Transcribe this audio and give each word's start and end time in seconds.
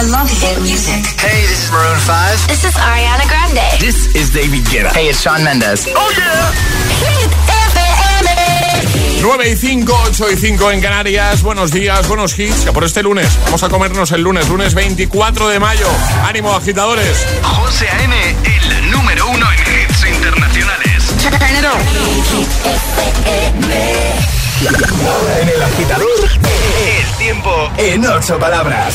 I 0.00 0.02
love 0.04 0.30
hit 0.30 0.56
music. 0.62 1.04
Hey, 1.20 1.44
this 1.44 1.64
is 1.66 1.70
Maroon 1.70 2.00
5. 2.00 2.48
This 2.48 2.64
is 2.64 2.72
Ariana 2.72 3.28
Grande. 3.28 3.60
This 3.80 4.08
is 4.16 4.32
David 4.32 4.64
Guetta. 4.64 4.88
Hey, 4.94 5.10
it's 5.10 5.20
Shawn 5.20 5.44
Mendes. 5.44 5.86
Oh 5.92 6.10
yeah. 6.16 6.48
Hit 7.04 7.28
FM. 7.68 9.20
9 9.20 9.50
y 9.50 9.56
5, 9.56 10.02
8 10.06 10.30
y 10.30 10.36
5 10.38 10.70
en 10.70 10.80
Canarias. 10.80 11.42
Buenos 11.42 11.70
días, 11.70 12.08
buenos 12.08 12.38
hits. 12.38 12.64
Ya 12.64 12.72
por 12.72 12.84
este 12.84 13.02
lunes. 13.02 13.28
Vamos 13.44 13.62
a 13.62 13.68
comernos 13.68 14.10
el 14.12 14.22
lunes, 14.22 14.48
lunes 14.48 14.72
24 14.72 15.48
de 15.48 15.60
mayo. 15.60 15.86
Ánimo, 16.24 16.50
agitadores. 16.56 17.26
José 17.42 17.86
A.M., 17.90 18.36
el 18.80 18.90
número 18.90 19.28
uno 19.28 19.46
en 19.52 19.58
hits 19.58 20.06
internacionales. 20.06 21.14
En 25.42 25.48
el 25.50 25.62
agitador, 25.62 26.30
el 26.86 27.18
tiempo 27.18 27.70
en 27.76 28.06
ocho 28.06 28.38
palabras. 28.38 28.94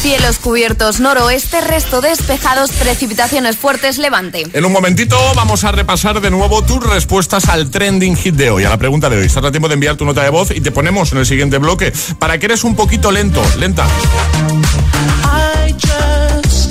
Cielos 0.00 0.38
cubiertos 0.38 0.98
noroeste, 0.98 1.60
resto 1.60 2.00
despejados, 2.00 2.72
precipitaciones 2.72 3.58
fuertes, 3.58 3.98
levante. 3.98 4.46
En 4.54 4.64
un 4.64 4.72
momentito 4.72 5.18
vamos 5.36 5.64
a 5.64 5.72
repasar 5.72 6.22
de 6.22 6.30
nuevo 6.30 6.64
tus 6.64 6.82
respuestas 6.82 7.50
al 7.50 7.70
trending 7.70 8.16
hit 8.16 8.34
de 8.34 8.50
hoy, 8.50 8.64
a 8.64 8.70
la 8.70 8.78
pregunta 8.78 9.10
de 9.10 9.18
hoy. 9.18 9.26
Estás 9.26 9.44
a 9.44 9.50
tiempo 9.50 9.68
de 9.68 9.74
enviar 9.74 9.96
tu 9.96 10.06
nota 10.06 10.22
de 10.22 10.30
voz 10.30 10.52
y 10.52 10.62
te 10.62 10.72
ponemos 10.72 11.12
en 11.12 11.18
el 11.18 11.26
siguiente 11.26 11.58
bloque 11.58 11.92
para 12.18 12.38
que 12.38 12.46
eres 12.46 12.64
un 12.64 12.74
poquito 12.76 13.12
lento, 13.12 13.42
lenta. 13.58 13.86
I 15.22 15.72
just 15.72 16.70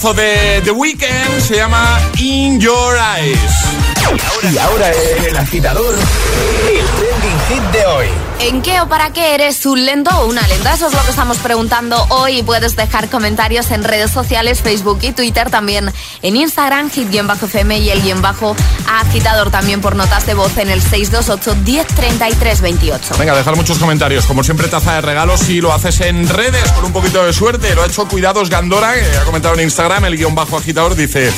Temazo 0.00 0.14
de 0.14 0.62
The 0.64 0.70
Weeknd 0.70 1.40
se 1.40 1.56
llama 1.56 2.00
In 2.18 2.58
Your 2.58 2.96
Eyes. 2.96 3.36
Y 4.50 4.56
ahora 4.56 4.90
en 4.90 5.24
el 5.26 5.36
agitador, 5.36 5.94
¿En 8.42 8.62
qué 8.62 8.80
o 8.80 8.88
para 8.88 9.12
qué 9.12 9.34
eres 9.34 9.66
un 9.66 9.84
lento 9.84 10.10
o 10.18 10.26
una 10.26 10.46
lenta? 10.48 10.72
Eso 10.72 10.86
es 10.86 10.94
lo 10.94 11.02
que 11.02 11.10
estamos 11.10 11.36
preguntando 11.38 12.02
hoy 12.08 12.42
puedes 12.42 12.74
dejar 12.74 13.10
comentarios 13.10 13.70
en 13.70 13.84
redes 13.84 14.10
sociales, 14.10 14.62
Facebook 14.62 14.98
y 15.02 15.12
Twitter, 15.12 15.50
también 15.50 15.92
en 16.22 16.36
Instagram, 16.36 16.90
hit-fm 16.90 17.78
y 17.78 17.90
el 17.90 18.00
guion 18.00 18.22
bajo 18.22 18.56
agitador 18.88 19.50
también 19.50 19.82
por 19.82 19.94
notas 19.94 20.24
de 20.24 20.32
voz 20.32 20.56
en 20.56 20.70
el 20.70 20.80
628 20.80 21.54
1033 21.66 22.60
28. 22.62 23.14
Venga, 23.18 23.36
dejar 23.36 23.56
muchos 23.56 23.78
comentarios. 23.78 24.24
Como 24.24 24.42
siempre, 24.42 24.68
taza 24.68 24.94
de 24.94 25.02
regalos 25.02 25.40
si 25.40 25.60
lo 25.60 25.74
haces 25.74 26.00
en 26.00 26.26
redes 26.26 26.72
con 26.72 26.86
un 26.86 26.92
poquito 26.94 27.22
de 27.26 27.34
suerte. 27.34 27.74
Lo 27.74 27.82
ha 27.82 27.86
hecho 27.86 28.08
Cuidados 28.08 28.48
Gandora, 28.48 28.94
que 28.94 29.18
ha 29.18 29.24
comentado 29.24 29.54
en 29.54 29.60
Instagram, 29.60 30.06
el 30.06 30.16
guion 30.16 30.34
bajo 30.34 30.56
agitador, 30.56 30.94
dice... 30.94 31.30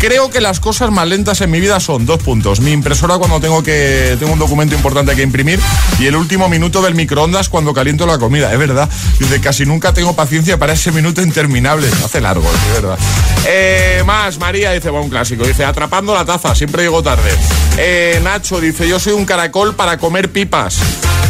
Creo 0.00 0.30
que 0.30 0.40
las 0.40 0.60
cosas 0.60 0.90
más 0.90 1.06
lentas 1.06 1.42
en 1.42 1.50
mi 1.50 1.60
vida 1.60 1.78
son 1.78 2.06
dos 2.06 2.22
puntos. 2.22 2.60
Mi 2.60 2.72
impresora 2.72 3.18
cuando 3.18 3.38
tengo 3.38 3.62
que 3.62 4.16
tengo 4.18 4.32
un 4.32 4.38
documento 4.38 4.74
importante 4.74 5.14
que 5.14 5.20
imprimir 5.20 5.60
y 5.98 6.06
el 6.06 6.16
último 6.16 6.39
minuto 6.48 6.82
del 6.82 6.94
microondas 6.94 7.48
cuando 7.48 7.74
caliento 7.74 8.06
la 8.06 8.18
comida. 8.18 8.52
Es 8.52 8.58
verdad. 8.58 8.88
Dice, 9.18 9.40
casi 9.40 9.66
nunca 9.66 9.92
tengo 9.92 10.14
paciencia 10.14 10.58
para 10.58 10.72
ese 10.72 10.92
minuto 10.92 11.22
interminable. 11.22 11.88
Hace 12.04 12.20
largo, 12.20 12.48
es 12.48 12.82
verdad. 12.82 12.98
Eh, 13.46 14.02
más, 14.06 14.38
María 14.38 14.72
dice, 14.72 14.90
va 14.90 15.00
un 15.00 15.10
clásico. 15.10 15.44
Dice, 15.44 15.64
atrapando 15.64 16.14
la 16.14 16.24
taza, 16.24 16.54
siempre 16.54 16.82
llego 16.82 17.02
tarde. 17.02 17.30
Eh, 17.78 18.20
Nacho 18.22 18.60
dice, 18.60 18.88
yo 18.88 18.98
soy 18.98 19.12
un 19.12 19.24
caracol 19.24 19.74
para 19.74 19.98
comer 19.98 20.30
pipas. 20.30 20.78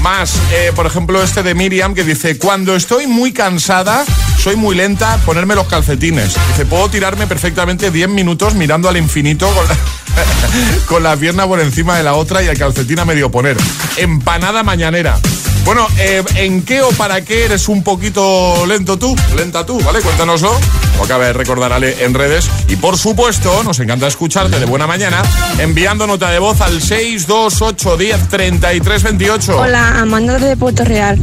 Más, 0.02 0.34
eh, 0.52 0.72
por 0.74 0.86
ejemplo, 0.86 1.22
este 1.22 1.42
de 1.42 1.54
Miriam 1.54 1.94
que 1.94 2.04
dice, 2.04 2.38
cuando 2.38 2.74
estoy 2.74 3.06
muy 3.06 3.32
cansada, 3.32 4.04
soy 4.38 4.56
muy 4.56 4.74
lenta, 4.74 5.18
ponerme 5.26 5.54
los 5.54 5.66
calcetines. 5.66 6.34
Dice, 6.48 6.64
puedo 6.64 6.88
tirarme 6.88 7.26
perfectamente 7.26 7.90
10 7.90 8.08
minutos 8.08 8.54
mirando 8.54 8.88
al 8.88 8.96
infinito 8.96 9.46
con 9.48 9.68
la, 9.68 9.76
con 10.86 11.02
la 11.02 11.16
pierna 11.16 11.46
por 11.46 11.60
encima 11.60 11.96
de 11.96 12.02
la 12.02 12.14
otra 12.14 12.42
y 12.42 12.48
el 12.48 12.58
calcetín 12.58 12.98
a 12.98 13.04
medio 13.04 13.30
poner. 13.30 13.56
Empanada 13.96 14.62
mañanera. 14.62 15.18
Bueno, 15.64 15.86
eh, 15.98 16.22
¿en 16.36 16.62
qué 16.62 16.82
o 16.82 16.90
para 16.90 17.20
qué 17.22 17.44
eres 17.44 17.68
un 17.68 17.82
poquito 17.82 18.66
lento 18.66 18.98
tú? 18.98 19.14
Lenta 19.36 19.64
tú, 19.64 19.80
¿vale? 19.82 20.00
Cuéntanoslo. 20.00 20.52
Lo 20.96 21.04
acaba 21.04 21.26
de 21.26 21.32
recordar 21.32 21.72
Ale 21.72 22.04
en 22.04 22.14
redes. 22.14 22.48
Y 22.68 22.76
por 22.76 22.96
supuesto, 22.96 23.62
nos 23.62 23.78
encanta 23.78 24.06
escucharte 24.06 24.58
de 24.58 24.66
buena 24.66 24.86
mañana 24.86 25.22
enviando 25.58 26.06
nota 26.06 26.30
de 26.30 26.38
voz 26.38 26.60
al 26.60 26.80
628 26.80 27.96
10 27.96 28.28
33 28.28 29.02
28. 29.02 29.58
Hola, 29.58 30.00
Amanda 30.00 30.38
de 30.38 30.56
Puerto 30.56 30.84
Real. 30.84 31.18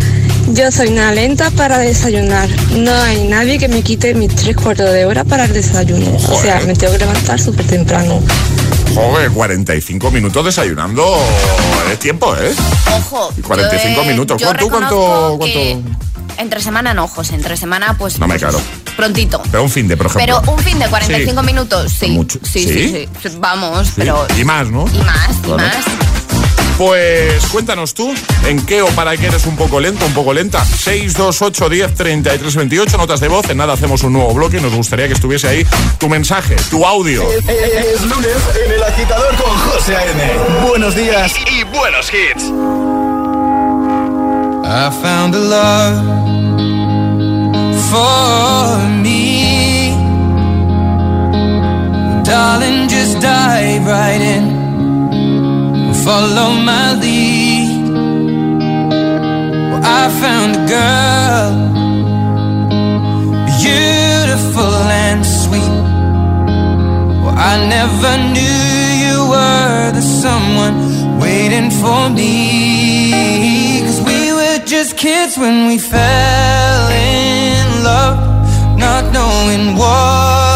Yo 0.50 0.72
soy 0.72 0.90
una 0.90 1.12
lenta 1.12 1.52
para 1.52 1.78
desayunar. 1.78 2.50
No 2.72 2.94
hay 2.94 3.28
nadie 3.28 3.58
que 3.58 3.68
me 3.68 3.82
quite 3.82 4.14
mis 4.14 4.34
tres 4.34 4.56
cuartos 4.56 4.94
de 4.94 5.06
hora 5.06 5.26
para 5.26 5.44
el 5.46 5.54
desayuno. 5.54 6.16
O 6.30 6.42
sea, 6.42 6.62
me 6.62 6.74
tengo 6.74 6.94
que 6.94 7.00
levantar 7.00 7.40
súper 7.40 7.66
temprano. 7.68 8.22
Joder, 8.96 9.32
45 9.32 10.12
minutos 10.12 10.46
desayunando 10.46 11.06
es 11.92 12.00
tiempo, 12.00 12.36
¿eh? 12.36 12.54
Ojo. 12.98 13.32
Y 13.38 13.42
45 13.42 13.96
yo, 13.96 14.04
eh, 14.04 14.08
minutos. 14.12 14.42
yo 14.42 14.48
¿Cuánto- 14.48 15.38
cuánto- 15.40 15.82
Entre 16.38 16.62
semana 16.62 16.94
no, 16.94 17.08
José. 17.08 17.34
Entre 17.36 17.58
semana, 17.58 17.96
pues. 17.98 18.20
No 18.20 18.28
me 18.28 18.38
claro. 18.38 18.62
Prontito. 18.96 19.42
Pero 19.50 19.64
un 19.64 19.70
fin 19.72 19.88
de, 19.88 19.98
por 19.98 20.06
ejemplo. 20.08 20.40
Pero 20.44 20.54
un 20.54 20.60
fin 20.60 20.78
de 20.78 20.88
45 20.88 21.42
Sí. 21.42 21.46
minutos, 21.46 21.92
sí. 21.92 22.08
Mucho. 22.10 22.40
Sí, 22.44 22.64
¿Sí? 22.64 22.90
sí, 22.90 23.10
sí, 23.24 23.30
Vamos, 23.40 23.90
pero. 23.96 24.26
Y 24.38 24.44
más, 24.44 24.68
¿no? 24.70 24.86
Y 24.94 24.98
más, 25.00 25.30
y 25.46 25.50
más. 25.50 25.76
Pues 26.78 27.48
cuéntanos 27.48 27.96
tú, 27.96 28.14
¿en 28.46 28.64
qué 28.64 28.84
o 28.84 28.88
para 28.90 29.18
qué 29.18 29.26
eres 29.26 29.48
un 29.48 29.56
poco 29.56 29.80
lento, 29.80 30.06
un 30.06 30.14
poco 30.14 30.32
lenta? 30.32 30.64
628 30.64 31.70
10 31.70 31.94
33 31.96 32.56
28, 32.56 32.98
notas 32.98 33.20
de 33.20 33.28
voz. 33.28 33.50
En 33.50 33.58
nada 33.58 33.74
hacemos 33.74 34.04
un 34.04 34.14
nuevo 34.14 34.32
bloque 34.36 34.58
y 34.58 34.62
nos 34.62 34.76
gustaría 34.76 35.08
que 35.08 35.14
estuviese 35.14 35.48
ahí 35.48 35.66
tu 35.98 36.08
mensaje, 36.08 36.56
tu 36.70 36.86
audio. 36.86 37.24
Es 37.32 38.04
lunes 38.04 38.38
en 38.64 38.72
el 38.74 38.84
agitador 38.84 39.36
con 39.38 39.58
José 39.58 39.96
A.M. 39.96 40.68
Buenos 40.68 40.96
días. 40.96 41.34
Y 41.52 41.64
buenos 41.64 42.12
hits. 42.14 42.44
I 44.70 44.92
found 45.02 45.34
a 45.34 45.40
love 45.40 45.96
for 47.90 48.78
me. 49.02 49.96
Darling, 52.24 52.88
just 52.88 53.20
dive 53.20 53.86
right 53.88 54.22
in. 54.22 54.67
Follow 56.08 56.52
my 56.54 56.94
lead. 57.02 57.90
Well, 59.70 59.82
I 59.84 60.08
found 60.22 60.52
a 60.56 60.64
girl, 60.76 61.52
beautiful 63.60 64.76
and 65.04 65.26
sweet. 65.26 65.78
Well, 67.22 67.36
I 67.52 67.56
never 67.76 68.14
knew 68.34 68.64
you 69.04 69.18
were 69.34 69.92
the 69.98 70.02
someone 70.02 71.20
waiting 71.20 71.70
for 71.72 72.10
me. 72.10 73.82
Cause 73.82 74.00
we 74.00 74.32
were 74.32 74.60
just 74.64 74.96
kids 74.96 75.38
when 75.38 75.68
we 75.68 75.78
fell 75.78 76.90
in 76.90 77.84
love, 77.84 78.18
not 78.80 79.12
knowing 79.12 79.76
what 79.76 80.47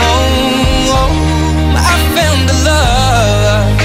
I 1.76 1.96
found 2.16 2.50
a 2.50 2.58
love 2.70 3.78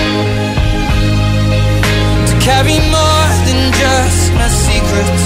to 2.29 2.35
carry 2.41 2.79
more 2.97 3.29
than 3.47 3.61
just 3.81 4.33
my 4.33 4.49
secrets, 4.49 5.25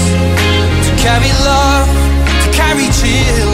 to 0.87 0.91
carry 1.03 1.31
love, 1.43 1.89
to 2.43 2.49
carry 2.51 2.87
children 2.91 3.48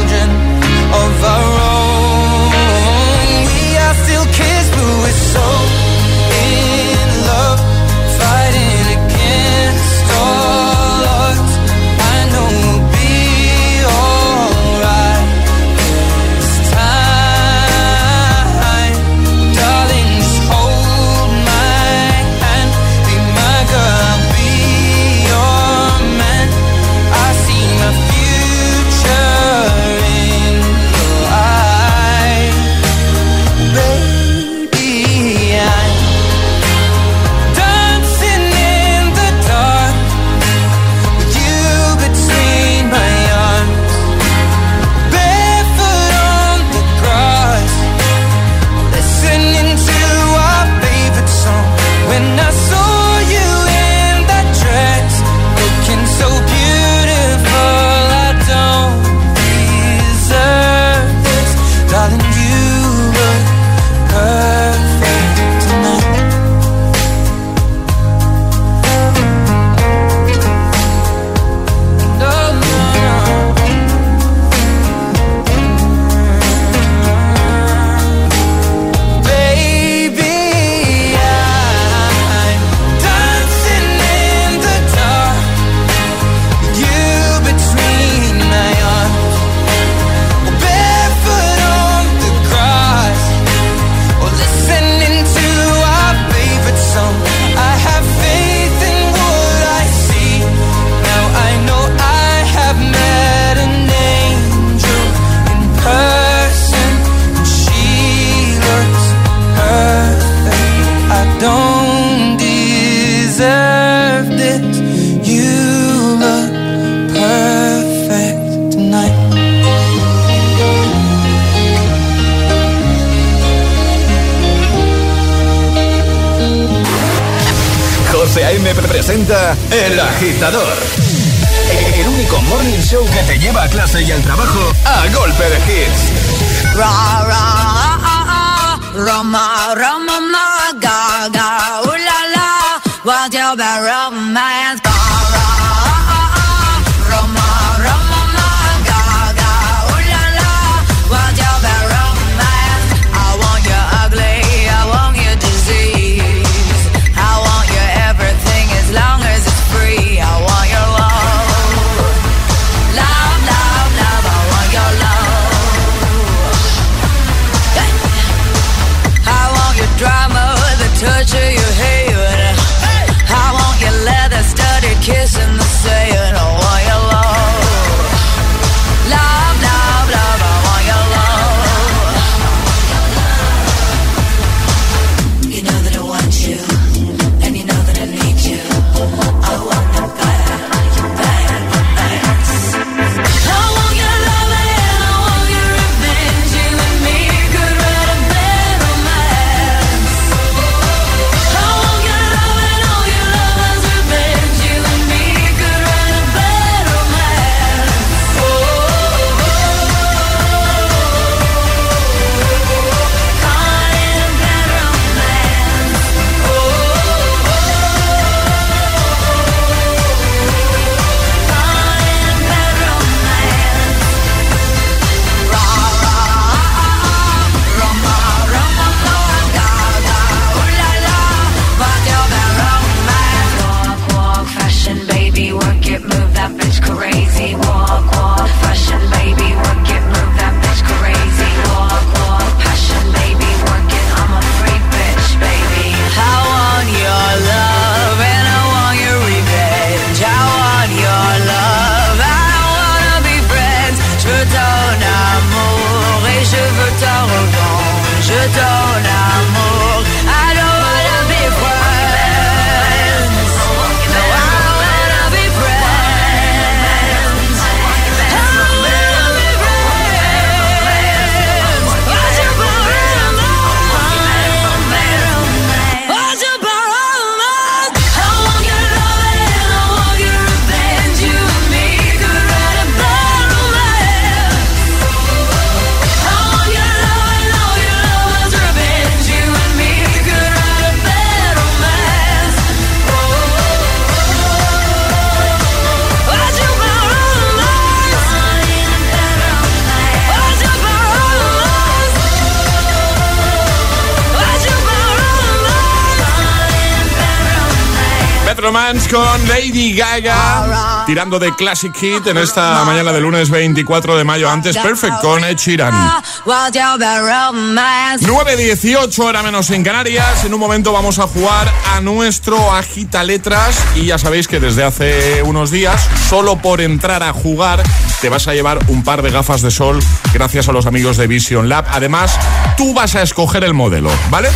con 308.85 309.47
Lady 309.47 309.95
Gaga 309.95 311.05
tirando 311.07 311.39
de 311.39 311.55
Classic 311.55 311.91
Hit 311.95 312.27
en 312.27 312.37
esta 312.37 312.83
mañana 312.85 313.11
de 313.11 313.19
lunes 313.19 313.49
24 313.49 314.15
de 314.15 314.23
mayo. 314.23 314.47
Antes 314.47 314.77
Perfect 314.77 315.21
con 315.21 315.43
Ed 315.43 315.57
Sheeran. 315.57 316.21
What's 316.45 316.75
your 316.75 316.99
bad 316.99 317.21
romance? 317.21 318.27
9.18 318.27 319.19
hora 319.23 319.41
menos 319.41 319.71
en 319.71 319.83
Canarias. 319.83 320.45
En 320.45 320.53
un 320.53 320.59
momento 320.59 320.91
vamos 320.91 321.17
a 321.17 321.25
jugar 321.25 321.67
a 321.95 322.01
nuestro 322.01 322.71
Agita 322.71 323.23
Letras. 323.23 323.75
Y 323.95 324.05
ya 324.05 324.19
sabéis 324.19 324.47
que 324.47 324.59
desde 324.59 324.83
hace 324.83 325.41
unos 325.41 325.71
días, 325.71 326.07
solo 326.29 326.57
por 326.57 326.79
entrar 326.79 327.23
a 327.23 327.33
jugar, 327.33 327.81
te 328.21 328.29
vas 328.29 328.47
a 328.47 328.53
llevar 328.53 328.79
un 328.87 329.03
par 329.03 329.23
de 329.23 329.31
gafas 329.31 329.63
de 329.63 329.71
sol 329.71 329.99
gracias 330.31 330.69
a 330.69 330.71
los 330.71 330.85
amigos 330.85 331.17
de 331.17 331.25
Vision 331.25 331.69
Lab. 331.69 331.85
Además, 331.89 332.37
tú 332.77 332.93
vas 332.93 333.15
a 333.15 333.23
escoger 333.23 333.63
el 333.63 333.73
modelo, 333.73 334.11
¿vale? 334.29 334.49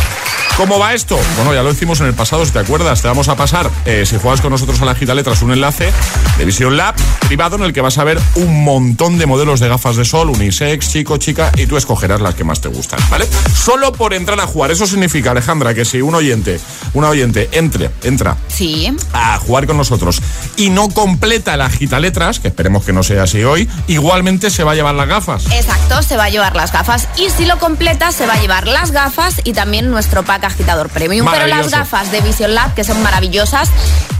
¿Cómo 0.60 0.78
va 0.78 0.92
esto? 0.92 1.18
Bueno, 1.36 1.54
ya 1.54 1.62
lo 1.62 1.70
hicimos 1.70 2.00
en 2.00 2.06
el 2.08 2.12
pasado, 2.12 2.44
si 2.44 2.52
te 2.52 2.58
acuerdas. 2.58 3.00
Te 3.00 3.08
vamos 3.08 3.28
a 3.30 3.34
pasar, 3.34 3.70
eh, 3.86 4.04
si 4.04 4.18
juegas 4.18 4.42
con 4.42 4.50
nosotros 4.50 4.78
a 4.82 4.84
la 4.84 4.92
Agita 4.92 5.14
Letras, 5.14 5.40
un 5.40 5.52
enlace 5.52 5.90
de 6.36 6.44
Vision 6.44 6.76
Lab 6.76 6.94
privado 7.26 7.56
en 7.56 7.62
el 7.62 7.72
que 7.72 7.80
vas 7.80 7.96
a 7.96 8.04
ver 8.04 8.20
un 8.34 8.62
montón 8.62 9.16
de 9.16 9.24
modelos 9.24 9.58
de 9.60 9.68
gafas 9.70 9.96
de 9.96 10.04
sol, 10.04 10.28
unisex, 10.28 10.90
chico, 10.92 11.16
chica, 11.16 11.50
y 11.56 11.64
tú 11.66 11.78
escogerás 11.78 12.20
las 12.20 12.34
que 12.34 12.44
más 12.44 12.60
te 12.60 12.68
gustan, 12.68 13.00
¿vale? 13.08 13.26
Solo 13.54 13.92
por 13.92 14.12
entrar 14.12 14.38
a 14.38 14.46
jugar. 14.46 14.70
Eso 14.70 14.86
significa, 14.86 15.30
Alejandra, 15.30 15.72
que 15.72 15.86
si 15.86 16.02
un 16.02 16.14
oyente, 16.14 16.60
una 16.92 17.08
oyente 17.08 17.48
entre, 17.52 17.88
entra 18.02 18.36
Sí. 18.48 18.94
a 19.14 19.38
jugar 19.38 19.66
con 19.66 19.78
nosotros 19.78 20.20
y 20.58 20.68
no 20.68 20.90
completa 20.90 21.56
la 21.56 21.66
Agita 21.66 21.98
Letras, 22.00 22.38
que 22.38 22.48
esperemos 22.48 22.84
que 22.84 22.92
no 22.92 23.02
sea 23.02 23.22
así 23.22 23.42
hoy, 23.44 23.66
igualmente 23.86 24.50
se 24.50 24.62
va 24.62 24.72
a 24.72 24.74
llevar 24.74 24.94
las 24.94 25.08
gafas. 25.08 25.46
Exacto, 25.52 26.02
se 26.02 26.18
va 26.18 26.24
a 26.24 26.28
llevar 26.28 26.54
las 26.54 26.70
gafas. 26.70 27.08
Y 27.16 27.30
si 27.30 27.46
lo 27.46 27.58
completa, 27.58 28.12
se 28.12 28.26
va 28.26 28.34
a 28.34 28.40
llevar 28.42 28.68
las 28.68 28.90
gafas 28.90 29.36
y 29.44 29.54
también 29.54 29.90
nuestro 29.90 30.22
pack 30.22 30.49
agitador 30.50 30.88
premium. 30.90 31.26
Pero 31.30 31.46
las 31.46 31.70
gafas 31.70 32.10
de 32.12 32.20
Vision 32.20 32.54
Lab, 32.54 32.74
que 32.74 32.84
son 32.84 33.02
maravillosas, 33.02 33.68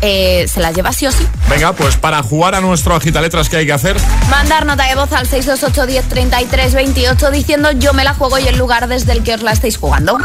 eh, 0.00 0.46
se 0.52 0.60
las 0.60 0.74
lleva 0.74 0.92
sí 0.92 1.06
o 1.06 1.12
sí. 1.12 1.26
Venga, 1.48 1.72
pues 1.74 1.96
para 1.96 2.22
jugar 2.22 2.54
a 2.54 2.60
nuestro 2.60 2.94
Agita 2.94 3.20
Letras, 3.20 3.48
¿qué 3.48 3.58
hay 3.58 3.66
que 3.66 3.72
hacer? 3.72 3.96
Mandar 4.30 4.64
nota 4.66 4.84
de 4.86 4.94
voz 4.94 5.12
al 5.12 5.26
628 5.26 5.86
10 5.86 6.08
33 6.08 6.74
28 6.74 7.30
diciendo 7.30 7.70
yo 7.72 7.92
me 7.92 8.04
la 8.04 8.14
juego 8.14 8.38
y 8.38 8.48
el 8.48 8.56
lugar 8.56 8.88
desde 8.88 9.12
el 9.12 9.22
que 9.22 9.34
os 9.34 9.42
la 9.42 9.52
estáis 9.52 9.76
jugando. 9.76 10.16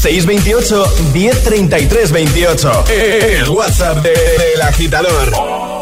628 0.00 0.94
1033 1.12 2.12
28. 2.12 2.84
El 2.88 3.48
WhatsApp 3.48 3.98
de- 3.98 4.10
del 4.10 4.62
agitador. 4.62 5.81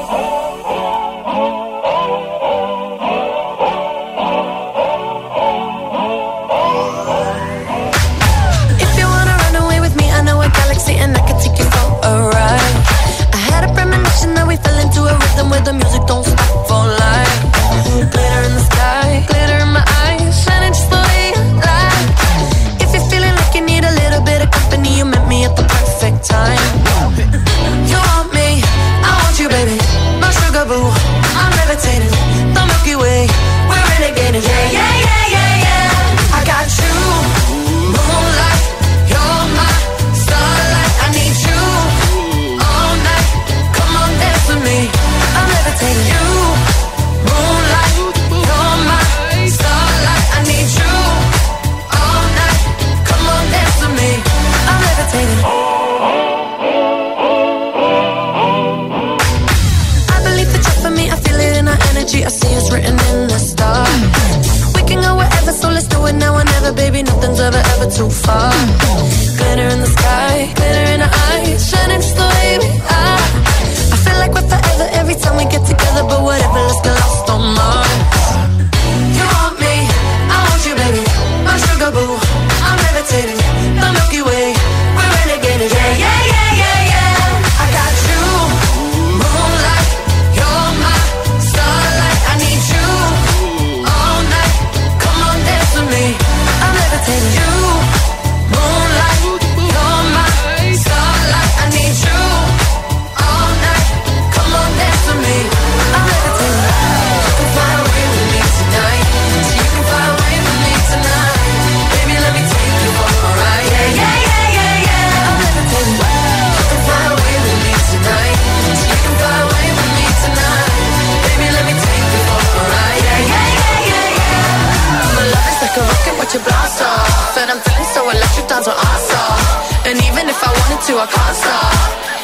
times 128.61 128.69
when 128.69 128.76
I 128.76 128.97
saw. 129.09 129.88
And 129.88 129.97
even 130.05 130.29
if 130.29 130.38
I 130.43 130.50
wanted 130.52 130.81
to, 130.87 130.93
I 131.00 131.07
can't 131.07 131.37
stop. 131.37 131.73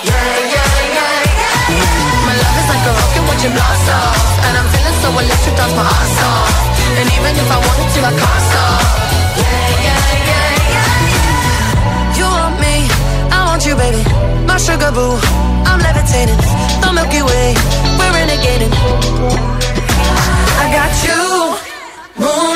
Yeah, 0.05 0.13
yeah, 0.53 0.69
yeah, 0.77 0.97
yeah, 0.97 1.73
yeah. 1.73 2.27
My 2.29 2.35
love 2.37 2.57
is 2.61 2.69
like 2.69 2.85
a 2.85 2.93
rocket 2.93 3.25
watching 3.29 3.53
blast 3.57 3.89
off. 3.89 4.21
And 4.45 4.53
I'm 4.59 4.69
feeling 4.69 4.97
so 5.01 5.09
electric, 5.17 5.57
that's 5.57 5.75
my 5.75 5.83
ass 5.83 6.19
off 6.29 6.53
And 7.01 7.07
even 7.17 7.33
if 7.41 7.49
I 7.49 7.59
wanted 7.67 7.89
to, 7.95 8.01
I 8.05 8.13
can't 8.21 8.43
stop. 8.51 8.81
Yeah, 9.41 9.69
yeah, 9.87 10.03
yeah, 10.31 10.49
yeah. 10.75 12.19
You 12.19 12.27
want 12.29 12.57
me, 12.61 12.75
I 13.33 13.39
want 13.49 13.63
you, 13.65 13.75
baby. 13.77 14.03
My 14.47 14.59
sugar 14.59 14.93
boo, 14.93 15.17
I'm 15.65 15.81
levitating. 15.81 16.41
The 16.83 16.89
Milky 16.93 17.23
Way, 17.25 17.57
we're 17.97 18.13
renegading. 18.13 18.73
I 20.61 20.65
got 20.77 20.93
you, 21.07 21.21
moon 22.21 22.56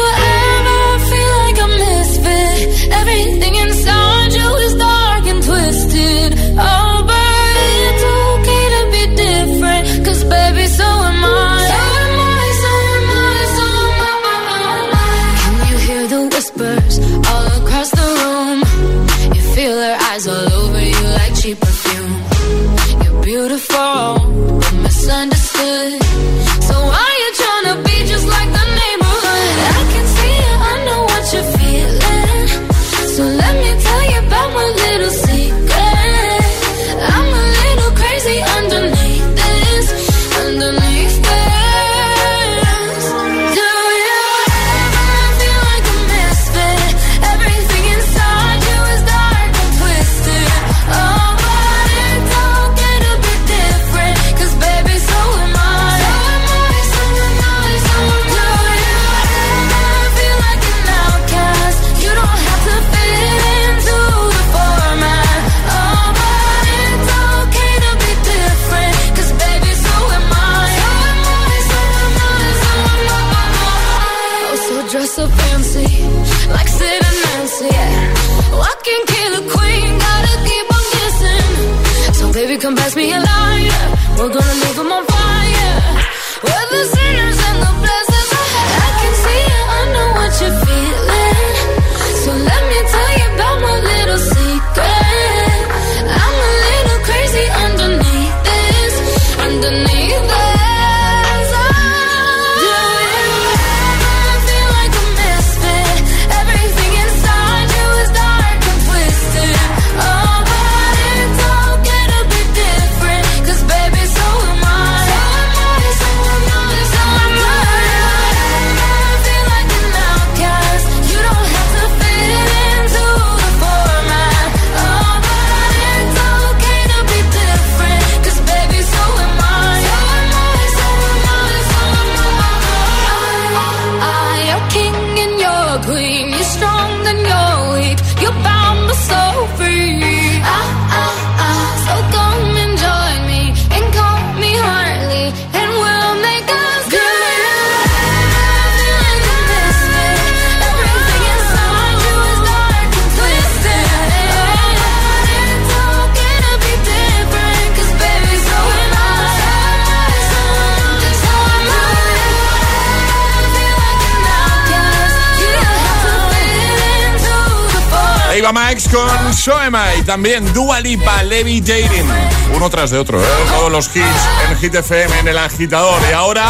Max 168.51 168.89
con 168.91 169.33
Soema 169.33 169.95
y 169.95 170.03
también 170.03 170.51
Dua 170.53 170.79
Lipa, 170.79 171.23
Levitating. 171.23 172.07
Uno 172.55 172.69
tras 172.69 172.89
de 172.89 172.97
otro, 172.97 173.21
¿eh? 173.21 173.27
Todos 173.49 173.71
los 173.71 173.87
hits 173.95 174.05
en 174.49 174.57
Hit 174.57 174.75
FM, 174.75 175.19
en 175.19 175.27
el 175.27 175.37
agitador. 175.37 176.01
Y 176.09 176.13
ahora 176.13 176.45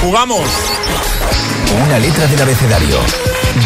jugamos. 0.00 0.48
Una 1.86 1.98
letra 1.98 2.26
del 2.26 2.40
abecedario. 2.40 2.98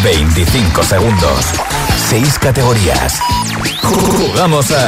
25 0.03 0.83
segundos. 0.83 1.47
6 2.09 2.39
categorías. 2.39 3.19
Jugamos 3.83 4.71
a. 4.73 4.87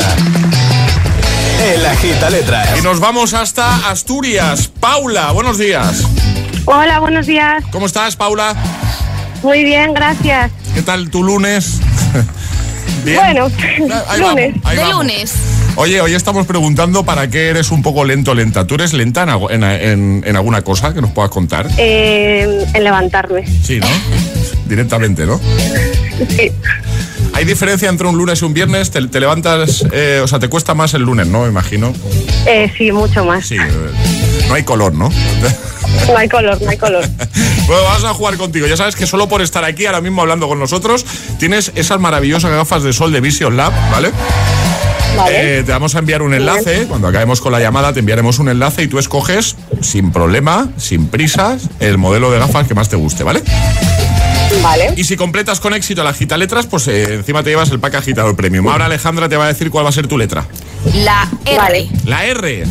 El 1.73 1.87
agita 1.87 2.31
letras. 2.31 2.79
Y 2.79 2.83
nos 2.83 2.99
vamos 3.01 3.35
hasta 3.35 3.91
Asturias. 3.91 4.69
Paula, 4.81 5.31
buenos 5.33 5.59
días. 5.59 6.03
Hola, 6.65 6.99
buenos 6.99 7.27
días. 7.27 7.63
¿Cómo 7.71 7.87
estás, 7.87 8.17
Paula? 8.17 8.55
Muy 9.43 9.63
bien, 9.63 9.93
gracias. 9.95 10.51
¿Qué 10.75 10.83
tal 10.83 11.11
tu 11.11 11.23
lunes? 11.23 11.81
Bien. 13.05 13.17
Bueno, 13.19 13.51
Ahí 14.09 14.21
lunes. 14.21 14.53
vamos, 14.55 14.67
ahí 14.67 14.77
De 14.77 14.83
vamos. 14.83 14.97
lunes. 15.05 15.33
Oye, 15.77 16.01
hoy 16.01 16.15
estamos 16.15 16.47
preguntando 16.47 17.05
para 17.05 17.29
qué 17.29 17.49
eres 17.49 17.71
un 17.71 17.83
poco 17.83 18.05
lento 18.05 18.35
lenta. 18.35 18.67
¿Tú 18.67 18.77
eres 18.77 18.93
lenta 18.93 19.25
en, 19.25 19.29
algo- 19.31 19.51
en- 19.51 19.65
en- 19.65 20.23
en 20.25 20.37
alguna 20.37 20.63
cosa 20.63 20.95
que 20.95 21.01
nos 21.01 21.11
puedas 21.11 21.31
contar? 21.31 21.69
Eh, 21.79 22.65
en 22.73 22.85
levantarme. 22.85 23.45
Sí, 23.63 23.81
¿no? 23.81 23.87
Directamente, 24.67 25.27
¿no? 25.27 25.41
Sí. 26.31 26.51
¿Hay 27.33 27.45
diferencia 27.45 27.89
entre 27.89 28.07
un 28.07 28.17
lunes 28.17 28.41
y 28.41 28.45
un 28.45 28.55
viernes? 28.55 28.93
¿Te, 28.93 29.05
te 29.09 29.19
levantas, 29.21 29.85
eh, 29.93 30.21
o 30.23 30.29
sea, 30.29 30.39
te 30.39 30.49
cuesta 30.49 30.75
más 30.75 30.95
el 30.95 31.03
lunes, 31.03 31.27
¿no? 31.27 31.43
Me 31.43 31.49
imagino. 31.49 31.93
Eh, 32.47 32.73
sí, 32.79 32.93
mucho 32.93 33.25
más. 33.25 33.45
Sí, 33.47 33.57
eh, 33.57 33.69
no 34.49 34.55
hay 34.55 34.63
color, 34.63 34.95
¿no? 34.95 35.11
No 36.09 36.17
hay 36.17 36.29
color, 36.29 36.61
no 36.61 36.71
hay 36.71 36.77
color. 36.77 37.05
Bueno, 37.67 37.83
vamos 37.85 38.05
a 38.05 38.13
jugar 38.13 38.37
contigo. 38.37 38.67
Ya 38.67 38.77
sabes 38.77 38.95
que 38.95 39.07
solo 39.07 39.27
por 39.27 39.41
estar 39.41 39.65
aquí 39.65 39.87
ahora 39.87 40.03
mismo 40.03 40.21
hablando 40.21 40.49
con 40.49 40.59
nosotros, 40.59 41.07
tienes 41.39 41.73
esas 41.77 41.99
maravillosas 41.99 42.51
gafas 42.51 42.83
de 42.83 42.93
sol 42.93 43.11
de 43.11 43.23
Vision 43.23 43.57
Lab, 43.57 43.73
¿vale? 43.91 44.11
Vale. 45.17 45.61
Eh, 45.61 45.63
te 45.63 45.73
vamos 45.73 45.95
a 45.95 46.01
enviar 46.01 46.21
un 46.21 46.35
enlace. 46.35 46.87
Cuando 46.87 47.09
acabemos 47.09 47.41
con 47.41 47.53
la 47.53 47.61
llamada, 47.61 47.95
te 47.95 48.01
enviaremos 48.01 48.39
un 48.39 48.51
enlace 48.51 48.83
y 48.83 48.89
tú 48.89 48.99
escoges, 48.99 49.57
sin 49.81 50.13
problema, 50.13 50.69
sin 50.77 51.07
prisas, 51.07 51.71
el 51.81 51.97
modelo 51.97 52.31
de 52.31 52.39
gafas 52.39 52.67
que 52.67 52.75
más 52.75 52.91
te 52.91 52.97
guste, 52.97 53.25
¿vale? 53.25 53.43
Vale. 54.63 54.93
Y 54.97 55.05
si 55.05 55.17
completas 55.17 55.61
con 55.61 55.75
éxito 55.75 56.05
la 56.05 56.13
gita 56.13 56.37
letras, 56.37 56.67
pues 56.67 56.87
eh, 56.89 57.15
encima 57.15 57.43
te 57.43 57.51
llevas 57.51 57.71
el 57.71 57.81
pack 57.81 57.95
agitador 57.97 58.37
premium. 58.37 58.69
Ahora 58.69 58.87
Alejandra 58.87 59.29
te 59.29 59.37
va 59.37 59.45
a 59.45 59.49
decir 59.49 59.71
cuál 59.71 59.85
va 59.85 59.89
a 59.89 59.93
ser 59.93 60.07
tu 60.07 60.19
letra. 60.19 60.47
La 60.95 61.31
R. 61.47 61.57
Vale. 61.57 61.89
La 62.05 62.25
R. 62.27 62.65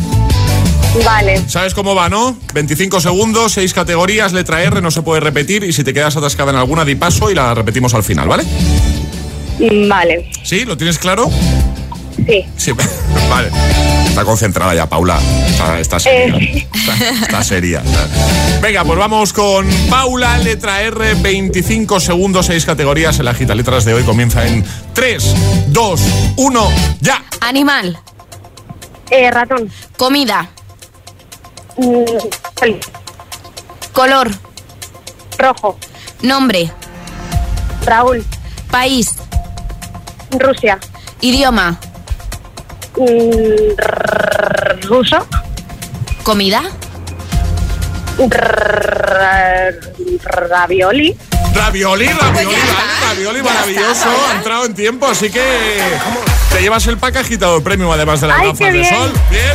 Vale. 1.02 1.42
¿Sabes 1.48 1.74
cómo 1.74 1.94
va, 1.94 2.08
no? 2.08 2.36
25 2.52 3.00
segundos, 3.00 3.52
6 3.52 3.74
categorías, 3.74 4.32
letra 4.32 4.62
R, 4.62 4.80
no 4.80 4.90
se 4.90 5.02
puede 5.02 5.20
repetir 5.20 5.64
y 5.64 5.72
si 5.72 5.82
te 5.82 5.92
quedas 5.92 6.16
atascada 6.16 6.52
en 6.52 6.56
alguna, 6.58 6.84
di 6.84 6.94
paso 6.94 7.30
y 7.30 7.34
la 7.34 7.54
repetimos 7.54 7.94
al 7.94 8.04
final, 8.04 8.28
¿vale? 8.28 8.44
Vale. 9.88 10.30
¿Sí? 10.42 10.64
¿Lo 10.64 10.76
tienes 10.76 10.98
claro? 10.98 11.30
Sí. 12.26 12.44
Sí, 12.56 12.72
vale. 13.30 13.50
Está 14.06 14.24
concentrada 14.24 14.74
ya, 14.74 14.88
Paula. 14.88 15.18
Está, 15.48 15.80
está 15.80 15.98
seria. 15.98 16.36
Eh. 16.36 16.68
Está, 16.72 17.24
está 17.24 17.42
seria. 17.42 17.82
Venga, 18.62 18.84
pues 18.84 18.98
vamos 18.98 19.32
con 19.32 19.66
Paula, 19.90 20.38
letra 20.38 20.82
R, 20.82 21.14
25 21.14 21.98
segundos, 21.98 22.46
6 22.46 22.64
categorías. 22.64 23.18
El 23.18 23.28
agita 23.28 23.54
letras 23.54 23.84
de 23.84 23.94
hoy 23.94 24.04
comienza 24.04 24.46
en 24.46 24.64
3, 24.92 25.34
2, 25.68 26.00
1, 26.36 26.68
ya. 27.00 27.24
Animal. 27.40 27.98
Eh, 29.10 29.30
ratón. 29.30 29.68
Comida. 29.96 30.48
Mm. 31.76 32.04
Color. 33.92 34.30
Rojo. 35.38 35.78
Nombre. 36.22 36.70
Raúl. 37.84 38.24
País. 38.70 39.14
Rusia. 40.30 40.78
Idioma. 41.20 41.78
Mm, 42.96 43.76
Ruso. 44.82 45.26
Comida. 46.22 46.62
R- 48.18 49.80
Ravioli. 50.24 51.16
Ravioli, 51.54 52.06
Pues 52.06 52.18
ravioli, 52.18 52.54
vale, 52.56 53.06
ravioli 53.08 53.42
maravilloso. 53.42 54.08
Ha 54.28 54.36
entrado 54.36 54.64
en 54.66 54.74
tiempo, 54.74 55.06
así 55.06 55.30
que 55.30 55.42
te 56.52 56.60
llevas 56.62 56.84
el 56.88 56.98
pack 56.98 57.16
agitador 57.16 57.62
premium 57.62 57.90
además 57.92 58.20
de 58.20 58.26
las 58.28 58.38
Ay, 58.40 58.46
gafas 58.48 58.58
de 58.66 58.72
bien. 58.72 58.88
sol. 58.94 59.12
Bien. 59.30 59.52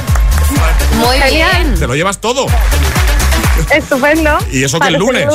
Muy 0.97 1.17
bien. 1.31 1.75
Te 1.77 1.87
lo 1.87 1.95
llevas 1.95 2.19
todo. 2.19 2.47
Estupendo. 3.71 4.37
Y 4.51 4.63
eso 4.63 4.79
que 4.79 4.87
el 4.87 4.95
lunes. 4.95 5.27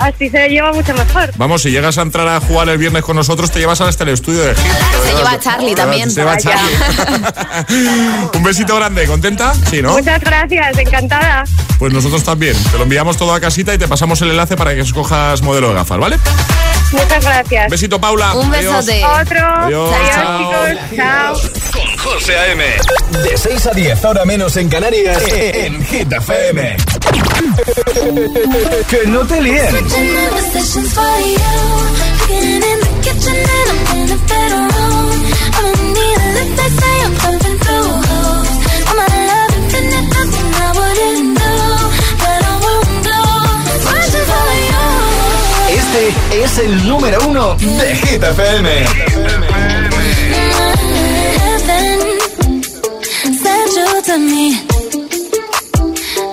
así 0.00 0.28
se 0.28 0.48
lleva 0.48 0.72
mucho 0.72 0.94
mejor. 0.94 1.30
Vamos, 1.36 1.62
si 1.62 1.70
llegas 1.70 1.98
a 1.98 2.02
entrar 2.02 2.26
a 2.28 2.40
jugar 2.40 2.68
el 2.68 2.78
viernes 2.78 3.02
con 3.02 3.16
nosotros, 3.16 3.50
te 3.50 3.58
llevas 3.58 3.80
hasta 3.80 4.04
el 4.04 4.10
estudio 4.10 4.42
de 4.42 4.54
Hit. 4.54 4.72
Se 5.04 5.14
lleva 5.14 5.30
a 5.32 5.40
Charlie 5.40 5.74
también. 5.74 6.10
Se 6.10 6.20
lleva. 6.20 6.36
Charlie. 6.36 6.76
Un 8.34 8.42
besito 8.42 8.76
grande, 8.76 9.06
¿contenta? 9.06 9.54
Sí, 9.70 9.82
¿no? 9.82 9.92
Muchas 9.92 10.20
gracias, 10.20 10.78
encantada. 10.78 11.44
Pues 11.78 11.92
nosotros 11.92 12.24
también. 12.24 12.56
Te 12.70 12.76
lo 12.76 12.84
enviamos 12.84 13.16
todo 13.16 13.34
a 13.34 13.40
casita 13.40 13.74
y 13.74 13.78
te 13.78 13.88
pasamos 13.88 14.20
el 14.22 14.30
enlace 14.30 14.56
para 14.56 14.74
que 14.74 14.80
escojas 14.80 15.42
modelo 15.42 15.68
de 15.68 15.74
gafas, 15.74 15.98
¿vale? 15.98 16.18
Muchas 16.92 17.24
gracias. 17.24 17.70
Besito, 17.70 18.00
Paula. 18.00 18.34
Un 18.34 18.54
Adiós. 18.54 18.86
besote. 18.86 19.04
Otro. 19.04 19.46
Adiós, 19.46 19.90
chao. 20.14 20.38
chicos. 20.38 20.96
Chao. 20.96 21.34
Con 21.72 21.96
José 21.98 22.38
A.M. 22.38 22.64
De 23.22 23.36
6 23.36 23.66
a 23.66 23.70
10, 23.72 24.04
ahora 24.04 24.24
menos 24.24 24.56
en 24.56 24.68
Canarias. 24.68 25.22
En 25.32 25.84
Hit 25.86 26.12
FM. 26.12 26.76
Que 28.88 29.06
no 29.06 29.26
te 29.26 29.40
líen. 29.40 29.66
Es 46.32 46.58
el 46.58 46.88
número 46.88 47.18
uno 47.26 47.54
de 47.56 47.94
Hit 47.96 48.22
FM. 48.22 48.86
Central 53.42 54.02
to 54.02 54.18
me. 54.18 54.54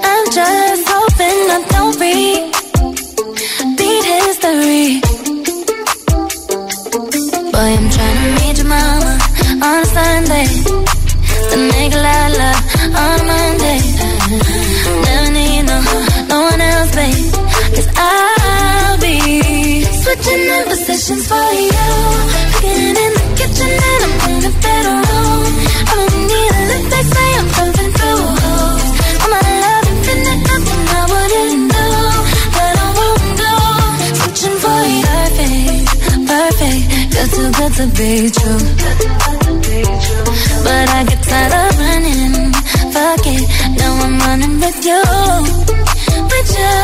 I'm 0.10 0.26
just 0.32 0.88
hoping 0.88 1.52
I 1.56 1.58
don't 1.74 1.96
repeat 2.00 4.04
history. 4.04 5.02
Boy, 7.52 7.70
I'm 7.78 7.90
trying 7.90 8.20
to 8.24 8.30
meet 8.40 8.58
your 8.58 8.68
mama 8.68 9.18
on 9.62 9.86
Sunday. 9.86 10.48
To 11.52 11.58
make 11.74 11.94
a 11.94 11.98
lot 11.98 12.32
of 12.32 12.38
love 12.38 12.62
on 12.96 13.30
a 13.30 13.43
But 38.04 38.12
I 40.90 41.06
get 41.08 41.24
tired 41.24 41.54
of 41.54 41.80
running. 41.80 42.52
Fuck 42.92 43.26
it, 43.28 43.48
now 43.80 43.94
I'm 44.04 44.20
running 44.20 44.60
with 44.60 44.86
you. 44.86 45.02
With 46.32 46.50
you. 46.60 46.76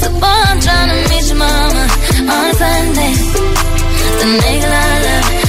So 0.00 0.08
boy, 0.18 0.40
I'm 0.48 0.58
trying 0.60 0.88
meet 1.10 1.26
your 1.28 1.36
mama 1.36 1.84
on 2.36 2.54
Sunday. 2.54 3.14
The 4.18 4.26
nigga 4.40 4.68
love. 4.70 5.41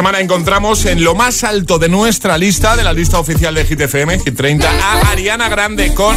Semana 0.00 0.20
encontramos 0.20 0.86
en 0.86 1.04
lo 1.04 1.14
más 1.14 1.44
alto 1.44 1.78
de 1.78 1.90
nuestra 1.90 2.38
lista, 2.38 2.74
de 2.74 2.82
la 2.82 2.94
lista 2.94 3.18
oficial 3.18 3.54
de 3.54 3.66
Hit 3.66 3.82
FM, 3.82 4.18
Hit 4.20 4.34
30, 4.34 4.66
a 4.66 5.10
Ariana 5.10 5.50
Grande 5.50 5.92
con 5.92 6.16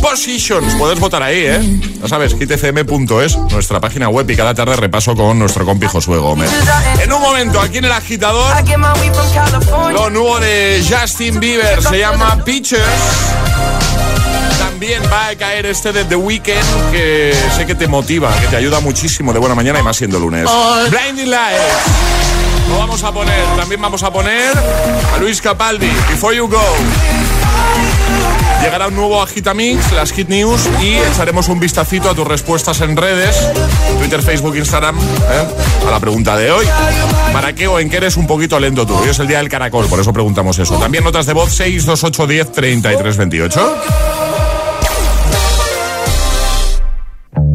Positions. 0.00 0.76
Puedes 0.76 1.00
votar 1.00 1.24
ahí, 1.24 1.38
¿eh? 1.38 1.80
Ya 2.00 2.06
sabes, 2.06 2.36
hitfm.es, 2.38 3.36
nuestra 3.50 3.80
página 3.80 4.08
web 4.08 4.30
y 4.30 4.36
cada 4.36 4.54
tarde 4.54 4.76
repaso 4.76 5.16
con 5.16 5.40
nuestro 5.40 5.64
compi 5.64 5.88
Josué 5.88 6.18
Gómez. 6.18 6.48
En 7.02 7.12
un 7.12 7.20
momento, 7.20 7.60
aquí 7.60 7.78
en 7.78 7.86
el 7.86 7.90
agitador, 7.90 8.54
lo 9.92 10.08
nuevo 10.08 10.38
de 10.38 10.80
Justin 10.88 11.40
Bieber 11.40 11.82
se 11.82 11.98
llama 11.98 12.44
Pictures. 12.44 12.84
También 14.56 15.02
va 15.12 15.30
a 15.30 15.34
caer 15.34 15.66
este 15.66 15.92
de 15.92 16.04
The 16.04 16.14
Weeknd, 16.14 16.92
que 16.92 17.34
sé 17.56 17.66
que 17.66 17.74
te 17.74 17.88
motiva, 17.88 18.32
que 18.38 18.46
te 18.46 18.54
ayuda 18.54 18.78
muchísimo 18.78 19.32
de 19.32 19.40
buena 19.40 19.56
mañana 19.56 19.80
y 19.80 19.82
más 19.82 19.96
siendo 19.96 20.20
lunes. 20.20 20.48
Blinding 20.90 21.28
Lights. 21.28 22.55
Lo 22.68 22.78
vamos 22.78 23.02
a 23.04 23.12
poner. 23.12 23.44
También 23.56 23.80
vamos 23.80 24.02
a 24.02 24.12
poner 24.12 24.52
a 25.14 25.18
Luis 25.18 25.40
Capaldi, 25.40 25.90
Before 26.08 26.36
You 26.36 26.48
Go. 26.48 26.62
Llegará 28.62 28.88
un 28.88 28.96
nuevo 28.96 29.22
Agitamix, 29.22 29.92
las 29.92 30.12
Hit 30.12 30.28
News 30.28 30.68
y 30.82 30.94
echaremos 30.94 31.48
un 31.48 31.60
vistacito 31.60 32.10
a 32.10 32.14
tus 32.14 32.26
respuestas 32.26 32.80
en 32.80 32.96
redes, 32.96 33.36
Twitter, 33.98 34.22
Facebook, 34.22 34.56
Instagram, 34.56 34.98
¿eh? 34.98 35.86
a 35.86 35.90
la 35.90 36.00
pregunta 36.00 36.36
de 36.36 36.50
hoy. 36.50 36.66
¿Para 37.32 37.52
qué 37.54 37.68
o 37.68 37.78
en 37.78 37.90
qué 37.90 37.98
eres 37.98 38.16
un 38.16 38.26
poquito 38.26 38.58
lento 38.58 38.86
tú? 38.86 38.94
Hoy 38.94 39.10
es 39.10 39.18
el 39.18 39.28
día 39.28 39.38
del 39.38 39.48
caracol, 39.48 39.86
por 39.86 40.00
eso 40.00 40.12
preguntamos 40.12 40.58
eso. 40.58 40.78
También 40.78 41.04
notas 41.04 41.26
de 41.26 41.34
voz 41.34 41.52
628 41.52 42.26
10 42.26 42.52
33 42.52 43.16
28. 43.16 43.76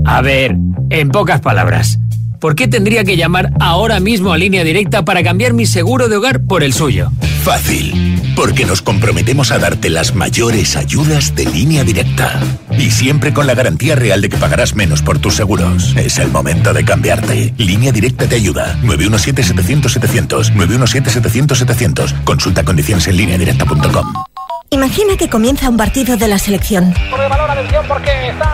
A 0.06 0.22
ver, 0.22 0.56
en 0.90 1.10
pocas 1.10 1.42
palabras, 1.42 1.98
¿por 2.42 2.56
qué 2.56 2.68
tendría 2.68 3.06
que 3.06 3.16
llamar 3.16 3.52
ahora 3.62 4.02
mismo 4.02 4.34
a 4.34 4.38
línea 4.38 4.66
directa 4.66 5.06
para 5.06 5.24
cambiar 5.24 5.54
mi 5.54 5.66
seguro 5.66 6.10
de 6.10 6.18
hogar 6.18 6.42
por 6.42 6.64
el 6.64 6.74
suyo? 6.74 7.12
Fácil, 7.44 8.20
porque 8.36 8.66
nos 8.66 8.82
comprometemos 8.82 9.52
a 9.52 9.60
darte 9.60 9.90
las 9.90 10.16
mayores 10.16 10.76
ayudas 10.76 11.34
de 11.36 11.46
línea 11.46 11.84
directa. 11.84 12.40
Y 12.78 12.92
siempre 12.92 13.34
con 13.34 13.48
la 13.48 13.54
garantía 13.54 13.96
real 13.96 14.22
de 14.22 14.30
que 14.30 14.38
pagarás 14.38 14.76
menos 14.76 15.02
por 15.02 15.20
tus 15.20 15.36
seguros. 15.36 15.96
Es 15.96 16.18
el 16.18 16.30
momento 16.30 16.74
de 16.74 16.84
cambiarte. 16.84 17.54
Línea 17.58 17.92
directa 17.92 18.28
te 18.28 18.36
ayuda. 18.36 18.78
917-700-700. 18.84 20.54
917-700-700. 20.54 22.24
Consulta 22.24 22.66
condiciones 22.66 23.08
en 23.08 23.18
línea 23.18 23.38
directa.com. 23.38 24.31
Imagina 24.74 25.18
que 25.18 25.28
comienza 25.28 25.70
un 25.70 25.76
partido 25.76 26.16
de 26.16 26.30
la 26.30 26.40
selección. 26.40 26.94